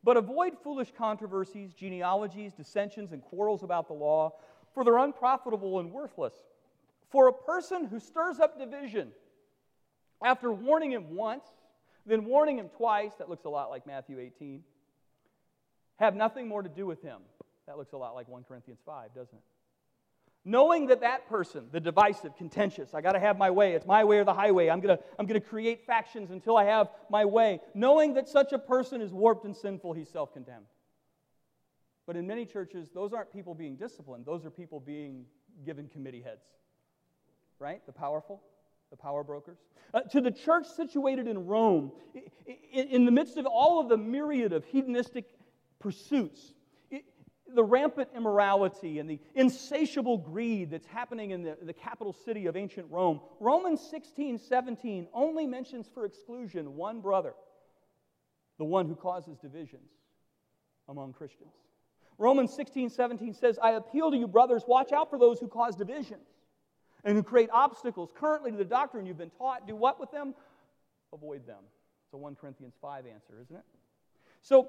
[0.02, 4.32] "But avoid foolish controversies, genealogies, dissensions, and quarrels about the law."
[4.78, 6.34] for they're unprofitable and worthless.
[7.10, 9.10] For a person who stirs up division,
[10.22, 11.46] after warning him once,
[12.06, 14.62] then warning him twice, that looks a lot like Matthew 18,
[15.96, 17.22] have nothing more to do with him.
[17.66, 19.44] That looks a lot like 1 Corinthians 5, doesn't it?
[20.48, 24.02] Knowing that that person, the divisive, contentious, I got to have my way, it's my
[24.02, 26.88] way or the highway, I'm going to I'm going to create factions until I have
[27.10, 27.60] my way.
[27.74, 30.64] Knowing that such a person is warped and sinful, he's self condemned.
[32.06, 35.26] But in many churches, those aren't people being disciplined, those are people being
[35.66, 36.46] given committee heads.
[37.58, 37.84] Right?
[37.84, 38.40] The powerful,
[38.88, 39.58] the power brokers.
[39.92, 41.92] Uh, to the church situated in Rome,
[42.72, 45.26] in, in, the midst of all of the myriad of hedonistic
[45.78, 46.57] pursuits, it,
[47.54, 52.56] the rampant immorality and the insatiable greed that's happening in the, the capital city of
[52.56, 57.34] ancient Rome, Romans 16 17 only mentions for exclusion one brother,
[58.58, 59.90] the one who causes divisions
[60.88, 61.52] among Christians.
[62.18, 65.76] Romans 16, 17 says, I appeal to you, brothers, watch out for those who cause
[65.76, 66.26] divisions
[67.04, 69.68] and who create obstacles currently to the doctrine you've been taught.
[69.68, 70.34] Do what with them?
[71.12, 71.62] Avoid them.
[72.06, 73.64] It's a 1 Corinthians 5 answer, isn't it?
[74.42, 74.68] So,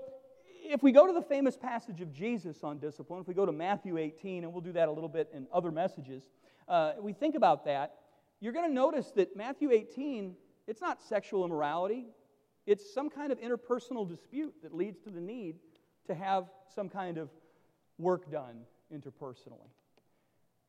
[0.64, 3.52] if we go to the famous passage of Jesus on discipline, if we go to
[3.52, 6.24] Matthew 18, and we'll do that a little bit in other messages,
[6.68, 7.96] uh, we think about that,
[8.40, 10.36] you're going to notice that Matthew 18,
[10.68, 12.08] it's not sexual immorality,
[12.66, 15.56] it's some kind of interpersonal dispute that leads to the need
[16.08, 17.30] to have some kind of
[17.98, 18.62] work done
[18.94, 19.70] interpersonally.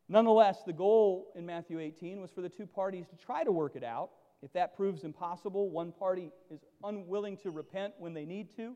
[0.08, 3.76] Nonetheless, the goal in Matthew 18 was for the two parties to try to work
[3.76, 4.10] it out.
[4.42, 8.74] If that proves impossible, one party is unwilling to repent when they need to.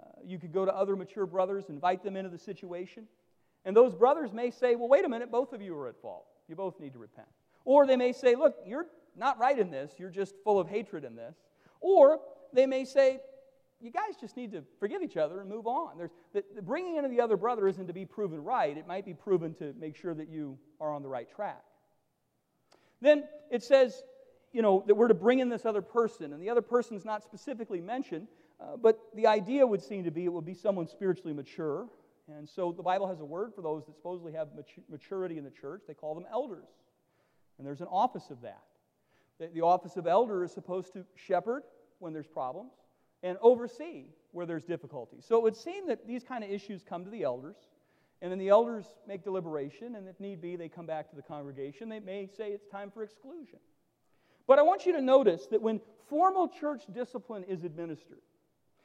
[0.00, 3.06] Uh, you could go to other mature brothers, invite them into the situation.
[3.64, 6.26] And those brothers may say, well, wait a minute, both of you are at fault.
[6.48, 7.28] You both need to repent.
[7.64, 8.86] Or they may say, look, you're
[9.16, 11.36] not right in this, you're just full of hatred in this.
[11.80, 12.20] Or
[12.52, 13.20] they may say,
[13.80, 15.96] you guys just need to forgive each other and move on.
[15.96, 18.86] There's, the, the bringing in of the other brother isn't to be proven right, it
[18.86, 21.62] might be proven to make sure that you are on the right track.
[23.00, 24.02] Then it says,
[24.52, 27.04] you know, that we're to bring in this other person, and the other person is
[27.04, 28.28] not specifically mentioned,
[28.60, 31.88] uh, but the idea would seem to be it would be someone spiritually mature.
[32.28, 34.48] And so the Bible has a word for those that supposedly have
[34.88, 35.82] maturity in the church.
[35.88, 36.68] They call them elders.
[37.58, 38.62] And there's an office of that.
[39.38, 41.64] The, the office of elder is supposed to shepherd
[41.98, 42.72] when there's problems
[43.22, 45.18] and oversee where there's difficulty.
[45.20, 47.56] So it would seem that these kind of issues come to the elders,
[48.22, 51.22] and then the elders make deliberation, and if need be, they come back to the
[51.22, 51.88] congregation.
[51.88, 53.58] They may say it's time for exclusion.
[54.46, 58.20] But I want you to notice that when formal church discipline is administered,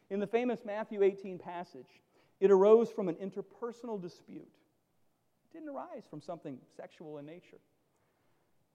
[0.10, 2.02] in the famous Matthew 18 passage,
[2.40, 4.48] it arose from an interpersonal dispute.
[5.46, 7.60] It didn't arise from something sexual in nature.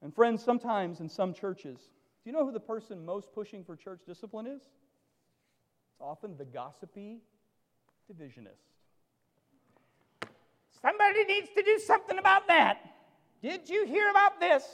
[0.03, 3.77] And friends, sometimes in some churches, do you know who the person most pushing for
[3.77, 4.63] church discipline is?
[4.63, 7.19] It's often the gossipy
[8.11, 8.65] divisionist.
[10.83, 12.79] Somebody needs to do something about that.
[13.43, 14.65] Did you hear about this?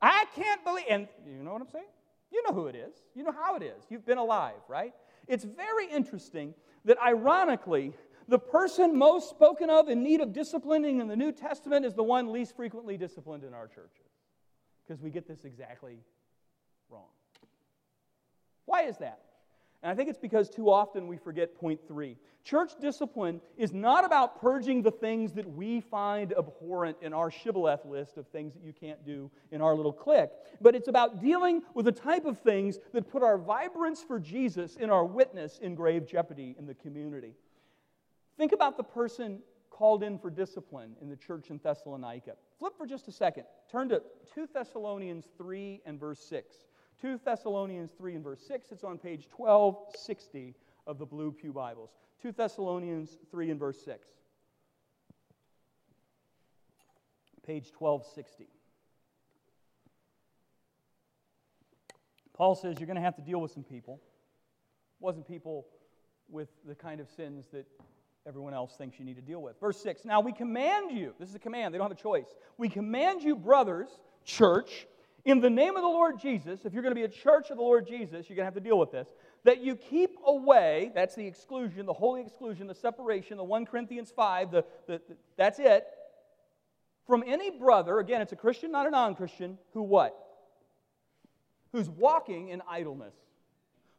[0.00, 0.84] I can't believe.
[0.88, 1.84] And you know what I'm saying?
[2.32, 2.94] You know who it is.
[3.14, 3.84] You know how it is.
[3.90, 4.94] You've been alive, right?
[5.28, 7.92] It's very interesting that, ironically,
[8.26, 12.02] the person most spoken of in need of disciplining in the New Testament is the
[12.02, 14.10] one least frequently disciplined in our churches.
[14.82, 15.98] Because we get this exactly
[16.88, 17.10] wrong.
[18.64, 19.20] Why is that?
[19.82, 22.16] And I think it's because too often we forget point three.
[22.44, 27.84] Church discipline is not about purging the things that we find abhorrent in our shibboleth
[27.84, 31.62] list of things that you can't do in our little clique, but it's about dealing
[31.74, 35.76] with the type of things that put our vibrance for Jesus in our witness in
[35.76, 37.34] grave jeopardy in the community.
[38.36, 39.40] Think about the person
[39.70, 42.32] called in for discipline in the church in Thessalonica.
[42.58, 43.44] Flip for just a second.
[43.70, 44.02] Turn to
[44.34, 46.56] 2 Thessalonians 3 and verse 6.
[47.02, 48.70] 2 Thessalonians 3 and verse 6.
[48.70, 50.54] It's on page 1260
[50.86, 51.90] of the Blue Pew Bibles.
[52.22, 54.06] 2 Thessalonians 3 and verse 6.
[57.44, 58.46] Page 1260.
[62.34, 63.94] Paul says you're going to have to deal with some people.
[65.00, 65.66] It wasn't people
[66.28, 67.66] with the kind of sins that
[68.28, 69.58] everyone else thinks you need to deal with.
[69.58, 72.28] Verse 6 Now we command you, this is a command, they don't have a choice.
[72.58, 73.88] We command you, brothers,
[74.24, 74.86] church,
[75.24, 77.56] in the name of the Lord Jesus, if you're going to be a church of
[77.56, 79.08] the Lord Jesus, you're going to have to deal with this,
[79.44, 84.12] that you keep away, that's the exclusion, the holy exclusion, the separation, the 1 Corinthians
[84.14, 85.86] 5, the, the, the that's it,
[87.06, 90.16] from any brother, again, it's a Christian, not a non Christian, who what?
[91.72, 93.14] Who's walking in idleness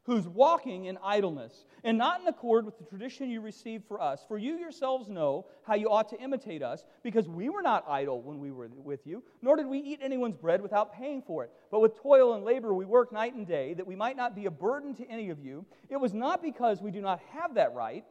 [0.06, 4.22] who's walking in idleness, and not in accord with the tradition you received for us.
[4.28, 8.22] For you yourselves know how you ought to imitate us, because we were not idle
[8.22, 11.52] when we were with you, nor did we eat anyone's bread without paying for it.
[11.72, 14.46] But with toil and labor we work night and day, that we might not be
[14.46, 15.66] a burden to any of you.
[15.90, 18.04] It was not because we do not have that right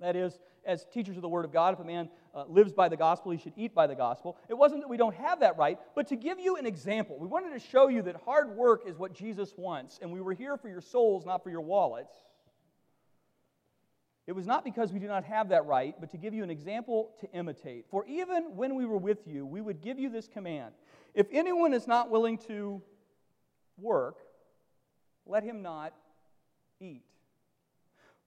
[0.00, 2.88] that is, as teachers of the Word of God, if a man uh, lives by
[2.88, 4.36] the gospel, he should eat by the gospel.
[4.48, 7.16] It wasn't that we don't have that right, but to give you an example.
[7.18, 10.34] We wanted to show you that hard work is what Jesus wants, and we were
[10.34, 12.14] here for your souls, not for your wallets.
[14.26, 16.50] It was not because we do not have that right, but to give you an
[16.50, 17.84] example to imitate.
[17.90, 20.72] For even when we were with you, we would give you this command
[21.14, 22.82] If anyone is not willing to
[23.76, 24.16] work,
[25.26, 25.92] let him not
[26.80, 27.04] eat.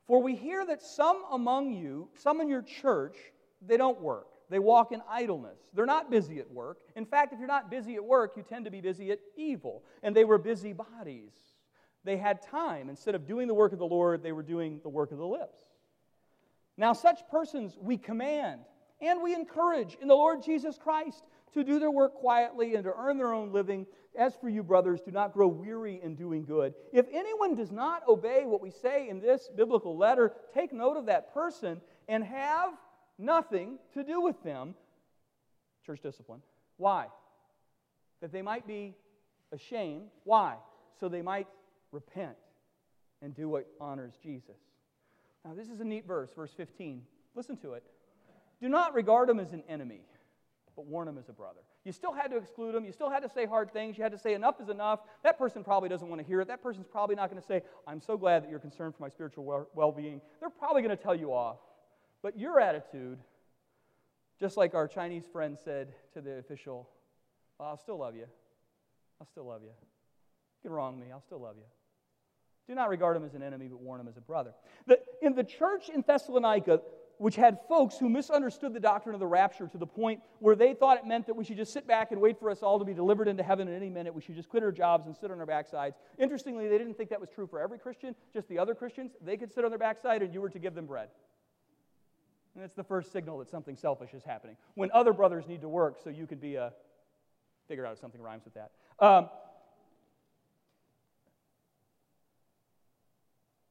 [0.06, 3.18] For we hear that some among you, some in your church,
[3.62, 4.28] they don't work.
[4.50, 5.60] They walk in idleness.
[5.74, 6.78] They're not busy at work.
[6.96, 9.84] In fact, if you're not busy at work, you tend to be busy at evil.
[10.04, 11.34] And they were busy bodies.
[12.04, 12.90] They had time.
[12.90, 15.28] Instead of doing the work of the Lord, they were doing the work of the
[15.28, 15.60] lips.
[16.78, 18.62] Now, such persons we command
[19.02, 22.94] and we encourage in the Lord Jesus Christ to do their work quietly and to
[22.96, 23.86] earn their own living.
[24.18, 26.74] As for you, brothers, do not grow weary in doing good.
[26.94, 31.08] If anyone does not obey what we say in this biblical letter, take note of
[31.08, 32.74] that person and have
[33.18, 34.76] nothing to do with them.
[35.86, 36.42] Church discipline.
[36.78, 37.08] Why?
[38.22, 38.96] That they might be
[39.52, 40.10] ashamed.
[40.24, 40.56] Why?
[41.00, 41.48] So they might
[41.92, 42.38] repent
[43.22, 44.58] and do what honors Jesus.
[45.46, 47.04] Now, this is a neat verse, verse 15.
[47.36, 47.84] Listen to it.
[48.62, 50.02] Do not regard him as an enemy
[50.78, 51.60] but warn him as a brother.
[51.84, 52.86] You still had to exclude him.
[52.86, 53.98] You still had to say hard things.
[53.98, 55.00] You had to say enough is enough.
[55.24, 56.48] That person probably doesn't want to hear it.
[56.48, 59.10] That person's probably not going to say, I'm so glad that you're concerned for my
[59.10, 60.22] spiritual well being.
[60.40, 61.58] They're probably going to tell you off.
[62.28, 63.20] But your attitude,
[64.38, 66.90] just like our Chinese friend said to the official,
[67.58, 68.26] I'll still love you.
[69.22, 69.70] I'll still love you.
[69.70, 71.06] You can wrong me.
[71.10, 71.64] I'll still love you.
[72.68, 74.52] Do not regard him as an enemy, but warn him as a brother.
[74.88, 76.82] The, in the church in Thessalonica,
[77.18, 80.74] which had folks who misunderstood the doctrine of the rapture to the point where they
[80.74, 82.84] thought it meant that we should just sit back and wait for us all to
[82.84, 84.14] be delivered into heaven at any minute.
[84.14, 85.94] We should just quit our jobs and sit on our backsides.
[86.20, 89.14] Interestingly, they didn't think that was true for every Christian, just the other Christians.
[89.22, 91.08] They could sit on their backside and you were to give them bread.
[92.58, 94.58] And that's the first signal that something selfish is happening.
[94.74, 96.74] When other brothers need to work, so you could be a,
[97.68, 98.72] figure out if something rhymes with that.
[99.00, 99.30] Um,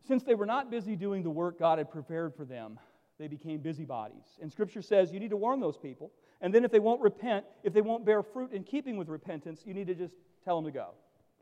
[0.07, 2.79] since they were not busy doing the work God had prepared for them,
[3.19, 4.39] they became busybodies.
[4.41, 6.13] And Scripture says you need to warn those people.
[6.41, 9.63] And then if they won't repent, if they won't bear fruit in keeping with repentance,
[9.67, 10.15] you need to just
[10.45, 10.91] tell them to go,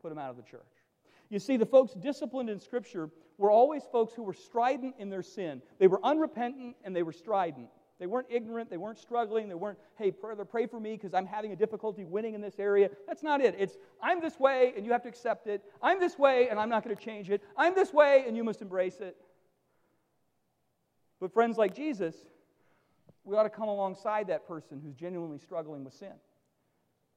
[0.01, 0.61] put them out of the church.
[1.29, 5.23] You see, the folks disciplined in Scripture were always folks who were strident in their
[5.23, 5.61] sin.
[5.79, 7.69] They were unrepentant and they were strident.
[7.97, 11.25] They weren't ignorant, they weren't struggling, they weren't, hey, brother, pray for me because I'm
[11.25, 12.89] having a difficulty winning in this area.
[13.07, 13.55] That's not it.
[13.57, 15.63] It's, I'm this way and you have to accept it.
[15.81, 17.41] I'm this way and I'm not going to change it.
[17.57, 19.15] I'm this way and you must embrace it.
[21.21, 22.15] But friends like Jesus,
[23.23, 26.13] we ought to come alongside that person who's genuinely struggling with sin.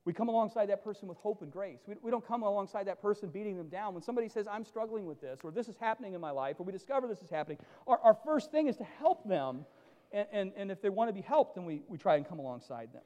[0.08, 1.80] We come alongside that person with hope and grace.
[1.86, 3.92] We, we don't come alongside that person beating them down.
[3.92, 6.62] When somebody says, I'm struggling with this, or this is happening in my life, or
[6.62, 9.66] we discover this is happening, our, our first thing is to help them.
[10.10, 12.38] And, and, and if they want to be helped, then we, we try and come
[12.38, 13.02] alongside them.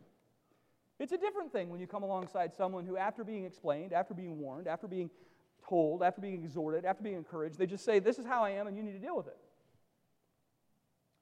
[1.00, 4.38] It's a different thing when you come alongside someone who, after being explained, after being
[4.38, 5.11] warned, after being
[5.68, 8.68] told, after being exhorted, after being encouraged, they just say, This is how I am,
[8.68, 9.38] and you need to deal with it.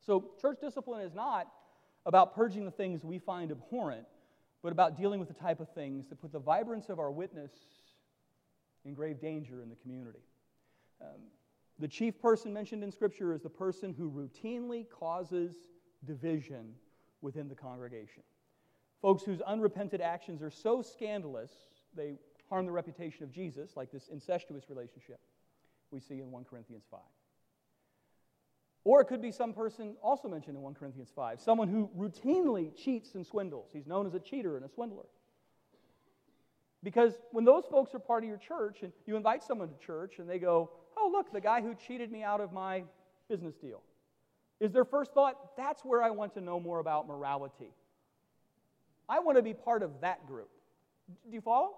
[0.05, 1.51] So, church discipline is not
[2.05, 4.05] about purging the things we find abhorrent,
[4.63, 7.53] but about dealing with the type of things that put the vibrance of our witness
[8.85, 10.21] in grave danger in the community.
[11.01, 11.21] Um,
[11.79, 15.55] the chief person mentioned in Scripture is the person who routinely causes
[16.05, 16.75] division
[17.23, 18.23] within the congregation.
[19.01, 21.51] Folks whose unrepented actions are so scandalous,
[21.97, 22.19] they
[22.51, 25.21] harm the reputation of Jesus, like this incestuous relationship
[25.91, 27.01] we see in 1 Corinthians 5.
[28.85, 32.74] Or it could be some person also mentioned in 1 Corinthians 5, someone who routinely
[32.74, 33.70] cheats and swindles.
[33.72, 35.07] He's known as a cheater and a swindler.
[36.83, 40.18] Because when those folks are part of your church and you invite someone to church
[40.18, 42.85] and they go, oh, look, the guy who cheated me out of my
[43.28, 43.83] business deal,
[44.61, 47.72] is their first thought, that's where I want to know more about morality.
[49.09, 50.51] I want to be part of that group.
[51.28, 51.74] Do you follow?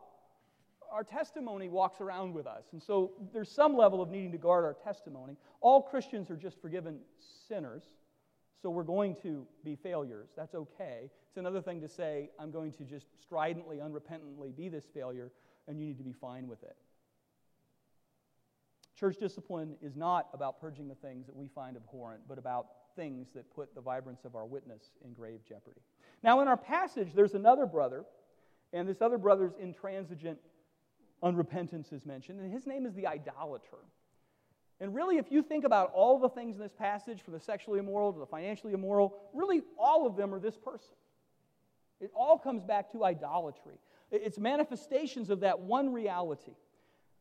[0.92, 2.64] Our testimony walks around with us.
[2.72, 5.36] And so there's some level of needing to guard our testimony.
[5.60, 6.98] All Christians are just forgiven
[7.48, 7.84] sinners,
[8.60, 10.28] so we're going to be failures.
[10.36, 11.10] That's okay.
[11.28, 15.32] It's another thing to say, I'm going to just stridently, unrepentantly be this failure,
[15.66, 16.76] and you need to be fine with it.
[18.94, 23.30] Church discipline is not about purging the things that we find abhorrent, but about things
[23.34, 25.80] that put the vibrance of our witness in grave jeopardy.
[26.22, 28.04] Now, in our passage, there's another brother,
[28.72, 30.38] and this other brother's intransigent
[31.22, 33.78] unrepentance is mentioned, and his name is the idolater.
[34.80, 37.78] And really, if you think about all the things in this passage, from the sexually
[37.78, 40.96] immoral to the financially immoral, really all of them are this person.
[42.00, 43.76] It all comes back to idolatry.
[44.10, 46.56] It's manifestations of that one reality.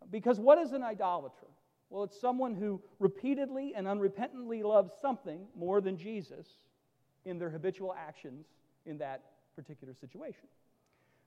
[0.10, 1.48] Because what is an idolater?
[1.92, 6.48] Well, it's someone who repeatedly and unrepentantly loves something more than Jesus
[7.26, 8.48] in their habitual actions
[8.86, 9.22] in that
[9.56, 10.48] particular situation.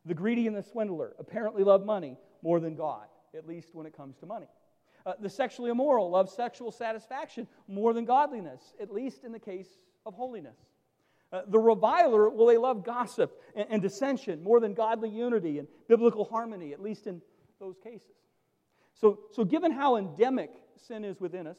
[0.05, 3.97] The greedy and the swindler apparently love money more than God, at least when it
[3.97, 4.47] comes to money.
[5.07, 9.69] Uh, the sexually immoral love sexual satisfaction more than godliness, at least in the case
[10.07, 10.57] of holiness.
[11.33, 15.69] Uh, the reviler, well, they love gossip and, and dissension more than godly unity and
[15.89, 17.21] biblical harmony, at least in
[17.59, 18.17] those cases.
[18.95, 21.57] So, so, given how endemic sin is within us,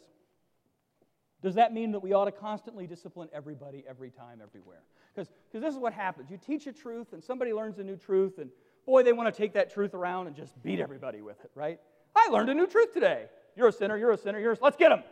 [1.45, 4.81] does that mean that we ought to constantly discipline everybody, every time, everywhere?
[5.13, 6.31] Because this is what happens.
[6.31, 8.49] You teach a truth, and somebody learns a new truth, and
[8.87, 11.79] boy, they want to take that truth around and just beat everybody with it, right?
[12.15, 13.27] I learned a new truth today.
[13.55, 15.03] You're a sinner, you're a sinner, you're a, let's get them.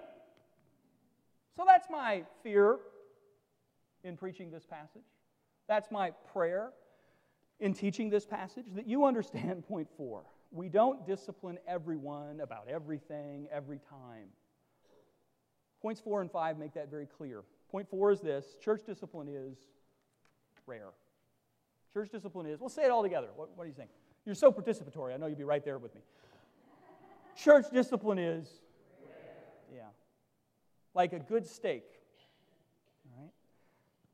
[1.55, 2.79] So that's my fear
[4.03, 5.05] in preaching this passage.
[5.67, 6.71] That's my prayer
[7.59, 10.23] in teaching this passage that you understand point four.
[10.49, 14.29] We don't discipline everyone about everything every time.
[15.83, 17.43] Points four and five make that very clear.
[17.69, 19.57] Point four is this church discipline is
[20.65, 20.91] rare.
[21.93, 23.27] Church discipline is, we'll say it all together.
[23.35, 23.89] What, what do you think?
[24.25, 25.13] You're so participatory.
[25.13, 26.01] I know you'll be right there with me.
[27.35, 28.47] Church discipline is,
[29.75, 29.81] yeah,
[30.93, 31.83] like a good steak.
[33.11, 33.31] All right?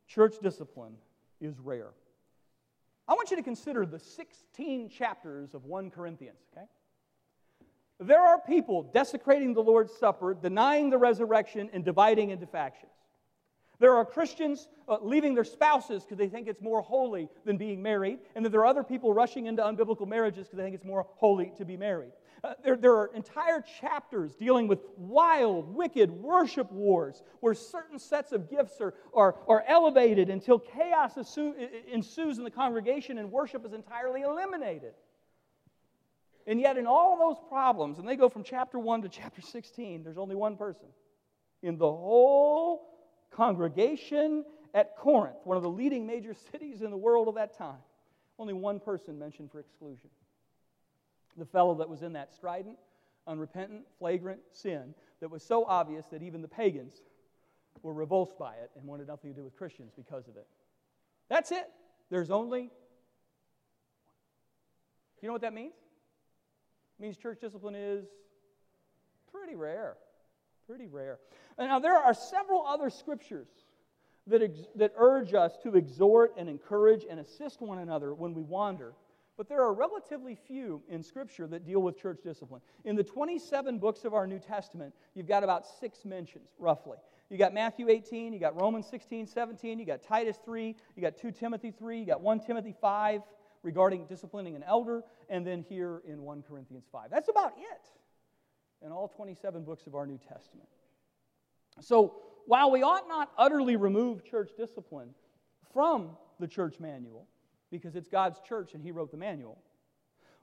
[0.07, 0.95] Church discipline
[1.39, 1.91] is rare.
[3.07, 6.65] I want you to consider the 16 chapters of 1 Corinthians, okay?
[8.00, 12.93] There are people desecrating the Lord's Supper, denying the resurrection, and dividing into factions.
[13.80, 17.82] There are Christians uh, leaving their spouses because they think it's more holy than being
[17.82, 20.86] married, and then there are other people rushing into unbiblical marriages because they think it's
[20.86, 22.12] more holy to be married.
[22.43, 28.32] Uh, there, there are entire chapters dealing with wild, wicked worship wars where certain sets
[28.32, 33.74] of gifts are, are, are elevated until chaos ensues in the congregation and worship is
[33.74, 34.93] entirely eliminated.
[36.50, 40.04] And yet, in all those problems, and they go from chapter 1 to chapter 16,
[40.04, 40.88] there's only one person
[41.62, 42.89] in the whole
[43.30, 44.43] congregation
[44.74, 47.78] at Corinth, one of the leading major cities in the world of that time.
[48.39, 50.10] Only one person mentioned for exclusion
[51.38, 52.80] the fellow that was in that strident,
[53.28, 56.95] unrepentant, flagrant sin that was so obvious that even the pagans
[57.84, 60.47] were revulsed by it and wanted nothing to do with Christians because of it.
[61.30, 61.70] That's it.
[62.10, 62.72] There's only.
[65.22, 65.74] You know what that means?
[67.00, 68.06] Means church discipline is
[69.32, 69.95] pretty rare.
[70.68, 71.20] Pretty rare.
[71.58, 73.47] And now, there are several other scriptures
[74.28, 78.43] that, ex- that urge us to exhort and encourage and assist one another when we
[78.43, 78.93] wander.
[79.38, 82.62] But there are relatively few in Scripture that deal with church discipline.
[82.84, 86.97] In the 27 books of our New Testament, you've got about six mentions, roughly.
[87.30, 91.16] You got Matthew 18, you got Romans 16, 17, you got Titus 3, you got
[91.16, 93.22] 2 Timothy 3, you got 1 Timothy 5
[93.64, 97.10] regarding disciplining an elder, and then here in 1 Corinthians 5.
[97.10, 100.70] That's about it in all 27 books of our New Testament.
[101.82, 105.10] So, while we ought not utterly remove church discipline
[105.74, 107.28] from the church manual,
[107.70, 109.57] because it's God's church and He wrote the manual,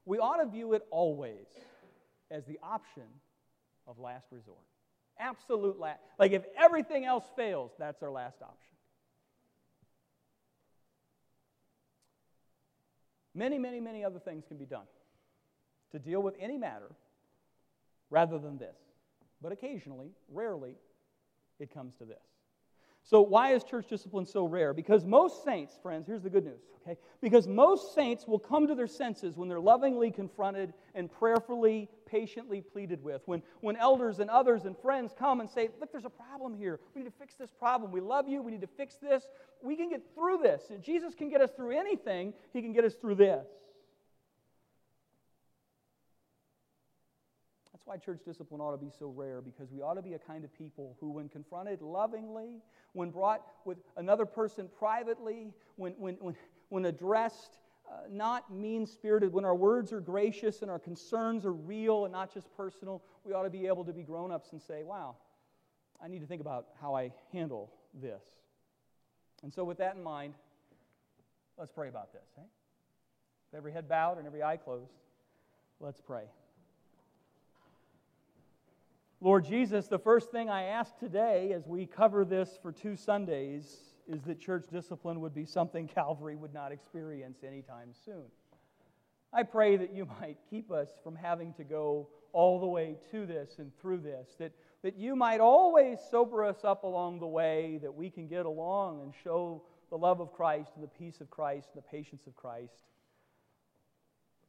[0.05, 1.47] we ought to view it always
[2.31, 3.03] as the option
[3.87, 4.59] of last resort.
[5.19, 6.01] Absolute last.
[6.19, 8.76] Like if everything else fails, that's our last option.
[13.37, 14.87] Many, many, many other things can be done
[15.93, 16.91] to deal with any matter
[18.09, 18.77] rather than this.
[19.43, 20.77] But occasionally, rarely,
[21.61, 22.17] it comes to this.
[23.07, 24.75] So, why is church discipline so rare?
[24.75, 26.99] Because most saints, friends, here's the good news, okay?
[27.23, 32.61] Because most saints will come to their senses when they're lovingly confronted and prayerfully, patiently
[32.61, 33.23] pleaded with.
[33.27, 36.81] When, when elders and others and friends come and say, Look, there's a problem here.
[36.97, 37.93] We need to fix this problem.
[37.93, 38.43] We love you.
[38.43, 39.23] We need to fix this.
[39.63, 40.65] We can get through this.
[40.83, 43.47] Jesus can get us through anything, He can get us through this.
[47.87, 50.43] Why church discipline ought to be so rare, because we ought to be a kind
[50.43, 52.61] of people who, when confronted lovingly,
[52.95, 56.35] when brought with another person privately, when, when, when,
[56.69, 57.59] when addressed
[57.89, 62.13] uh, not mean spirited, when our words are gracious and our concerns are real and
[62.13, 65.15] not just personal, we ought to be able to be grown ups and say, wow,
[66.03, 68.25] I need to think about how I handle this.
[69.45, 70.35] And so, with that in mind,
[71.57, 72.27] let's pray about this.
[72.37, 72.43] Eh?
[73.53, 74.91] With every head bowed and every eye closed,
[75.79, 76.25] let's pray.
[79.27, 83.77] Lord Jesus, the first thing I ask today as we cover this for two Sundays
[84.07, 88.23] is that church discipline would be something Calvary would not experience anytime soon.
[89.33, 93.27] I pray that you might keep us from having to go all the way to
[93.27, 94.53] this and through this, that,
[94.85, 99.01] that you might always sober us up along the way, that we can get along
[99.03, 99.61] and show
[99.91, 102.85] the love of Christ and the peace of Christ and the patience of Christ.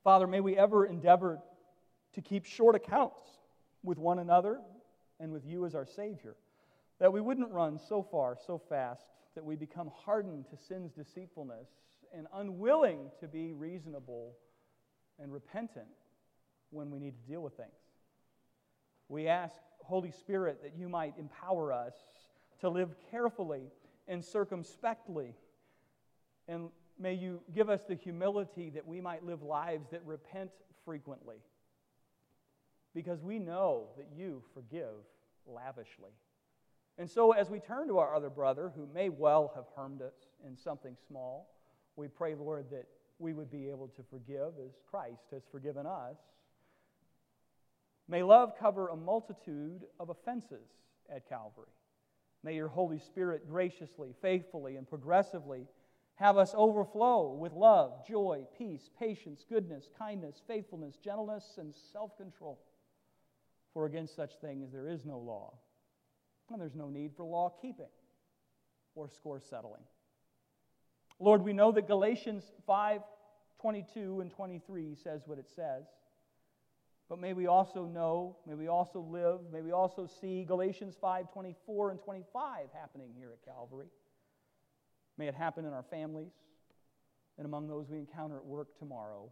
[0.03, 1.39] Father, may we ever endeavor
[2.13, 3.23] to keep short accounts
[3.83, 4.59] with one another
[5.19, 6.35] and with you as our Savior.
[6.99, 9.05] That we wouldn't run so far, so fast,
[9.35, 11.67] that we become hardened to sin's deceitfulness
[12.15, 14.35] and unwilling to be reasonable
[15.19, 15.87] and repentant
[16.71, 17.69] when we need to deal with things.
[19.09, 21.93] We ask, Holy Spirit, that you might empower us
[22.61, 23.71] to live carefully
[24.07, 25.35] and circumspectly.
[26.47, 26.69] And
[26.99, 30.51] may you give us the humility that we might live lives that repent
[30.83, 31.37] frequently
[32.97, 35.05] because we know that you forgive
[35.45, 36.09] lavishly.
[36.97, 40.15] And so, as we turn to our other brother who may well have harmed us
[40.43, 41.47] in something small,
[41.95, 42.87] we pray, Lord, that
[43.19, 46.17] we would be able to forgive as Christ has forgiven us.
[48.07, 50.67] May love cover a multitude of offenses
[51.07, 51.67] at Calvary.
[52.43, 55.67] May your Holy Spirit graciously, faithfully, and progressively
[56.15, 62.57] have us overflow with love, joy, peace, patience, goodness, kindness, faithfulness, gentleness, and self control.
[63.77, 65.53] For against such things there is no law,
[66.51, 67.91] and there's no need for law keeping
[68.95, 69.83] or score settling.
[71.19, 73.01] Lord, we know that Galatians 5
[73.61, 75.85] 22 and 23 says what it says.
[77.07, 81.31] But may we also know, may we also live, may we also see Galatians 5
[81.31, 83.89] 24 and 25 happening here at Calvary.
[85.19, 86.33] May it happen in our families
[87.37, 89.31] and among those we encounter at work tomorrow.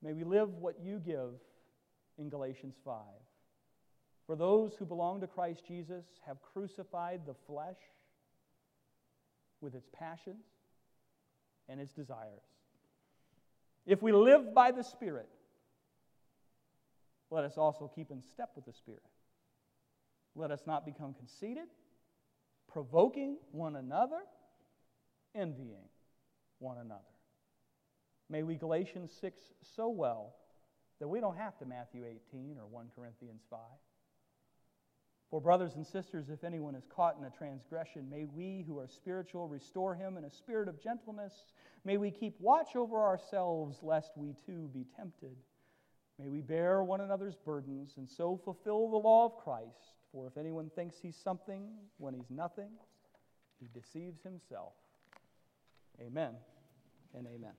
[0.00, 1.30] May we live what you give
[2.18, 2.94] in Galatians 5.
[4.26, 7.78] For those who belong to Christ Jesus have crucified the flesh
[9.60, 10.44] with its passions
[11.68, 12.42] and its desires.
[13.86, 15.28] If we live by the Spirit,
[17.30, 19.02] let us also keep in step with the Spirit.
[20.34, 21.68] Let us not become conceited,
[22.70, 24.20] provoking one another,
[25.34, 25.88] envying
[26.58, 27.00] one another.
[28.28, 29.40] May we Galatians 6
[29.76, 30.34] so well
[31.00, 33.58] that we don't have to Matthew 18 or 1 Corinthians 5.
[35.30, 38.86] For, brothers and sisters, if anyone is caught in a transgression, may we who are
[38.86, 41.32] spiritual restore him in a spirit of gentleness.
[41.84, 45.36] May we keep watch over ourselves, lest we too be tempted.
[46.18, 49.96] May we bear one another's burdens and so fulfill the law of Christ.
[50.12, 51.68] For if anyone thinks he's something
[51.98, 52.70] when he's nothing,
[53.60, 54.72] he deceives himself.
[56.00, 56.34] Amen
[57.14, 57.52] and amen.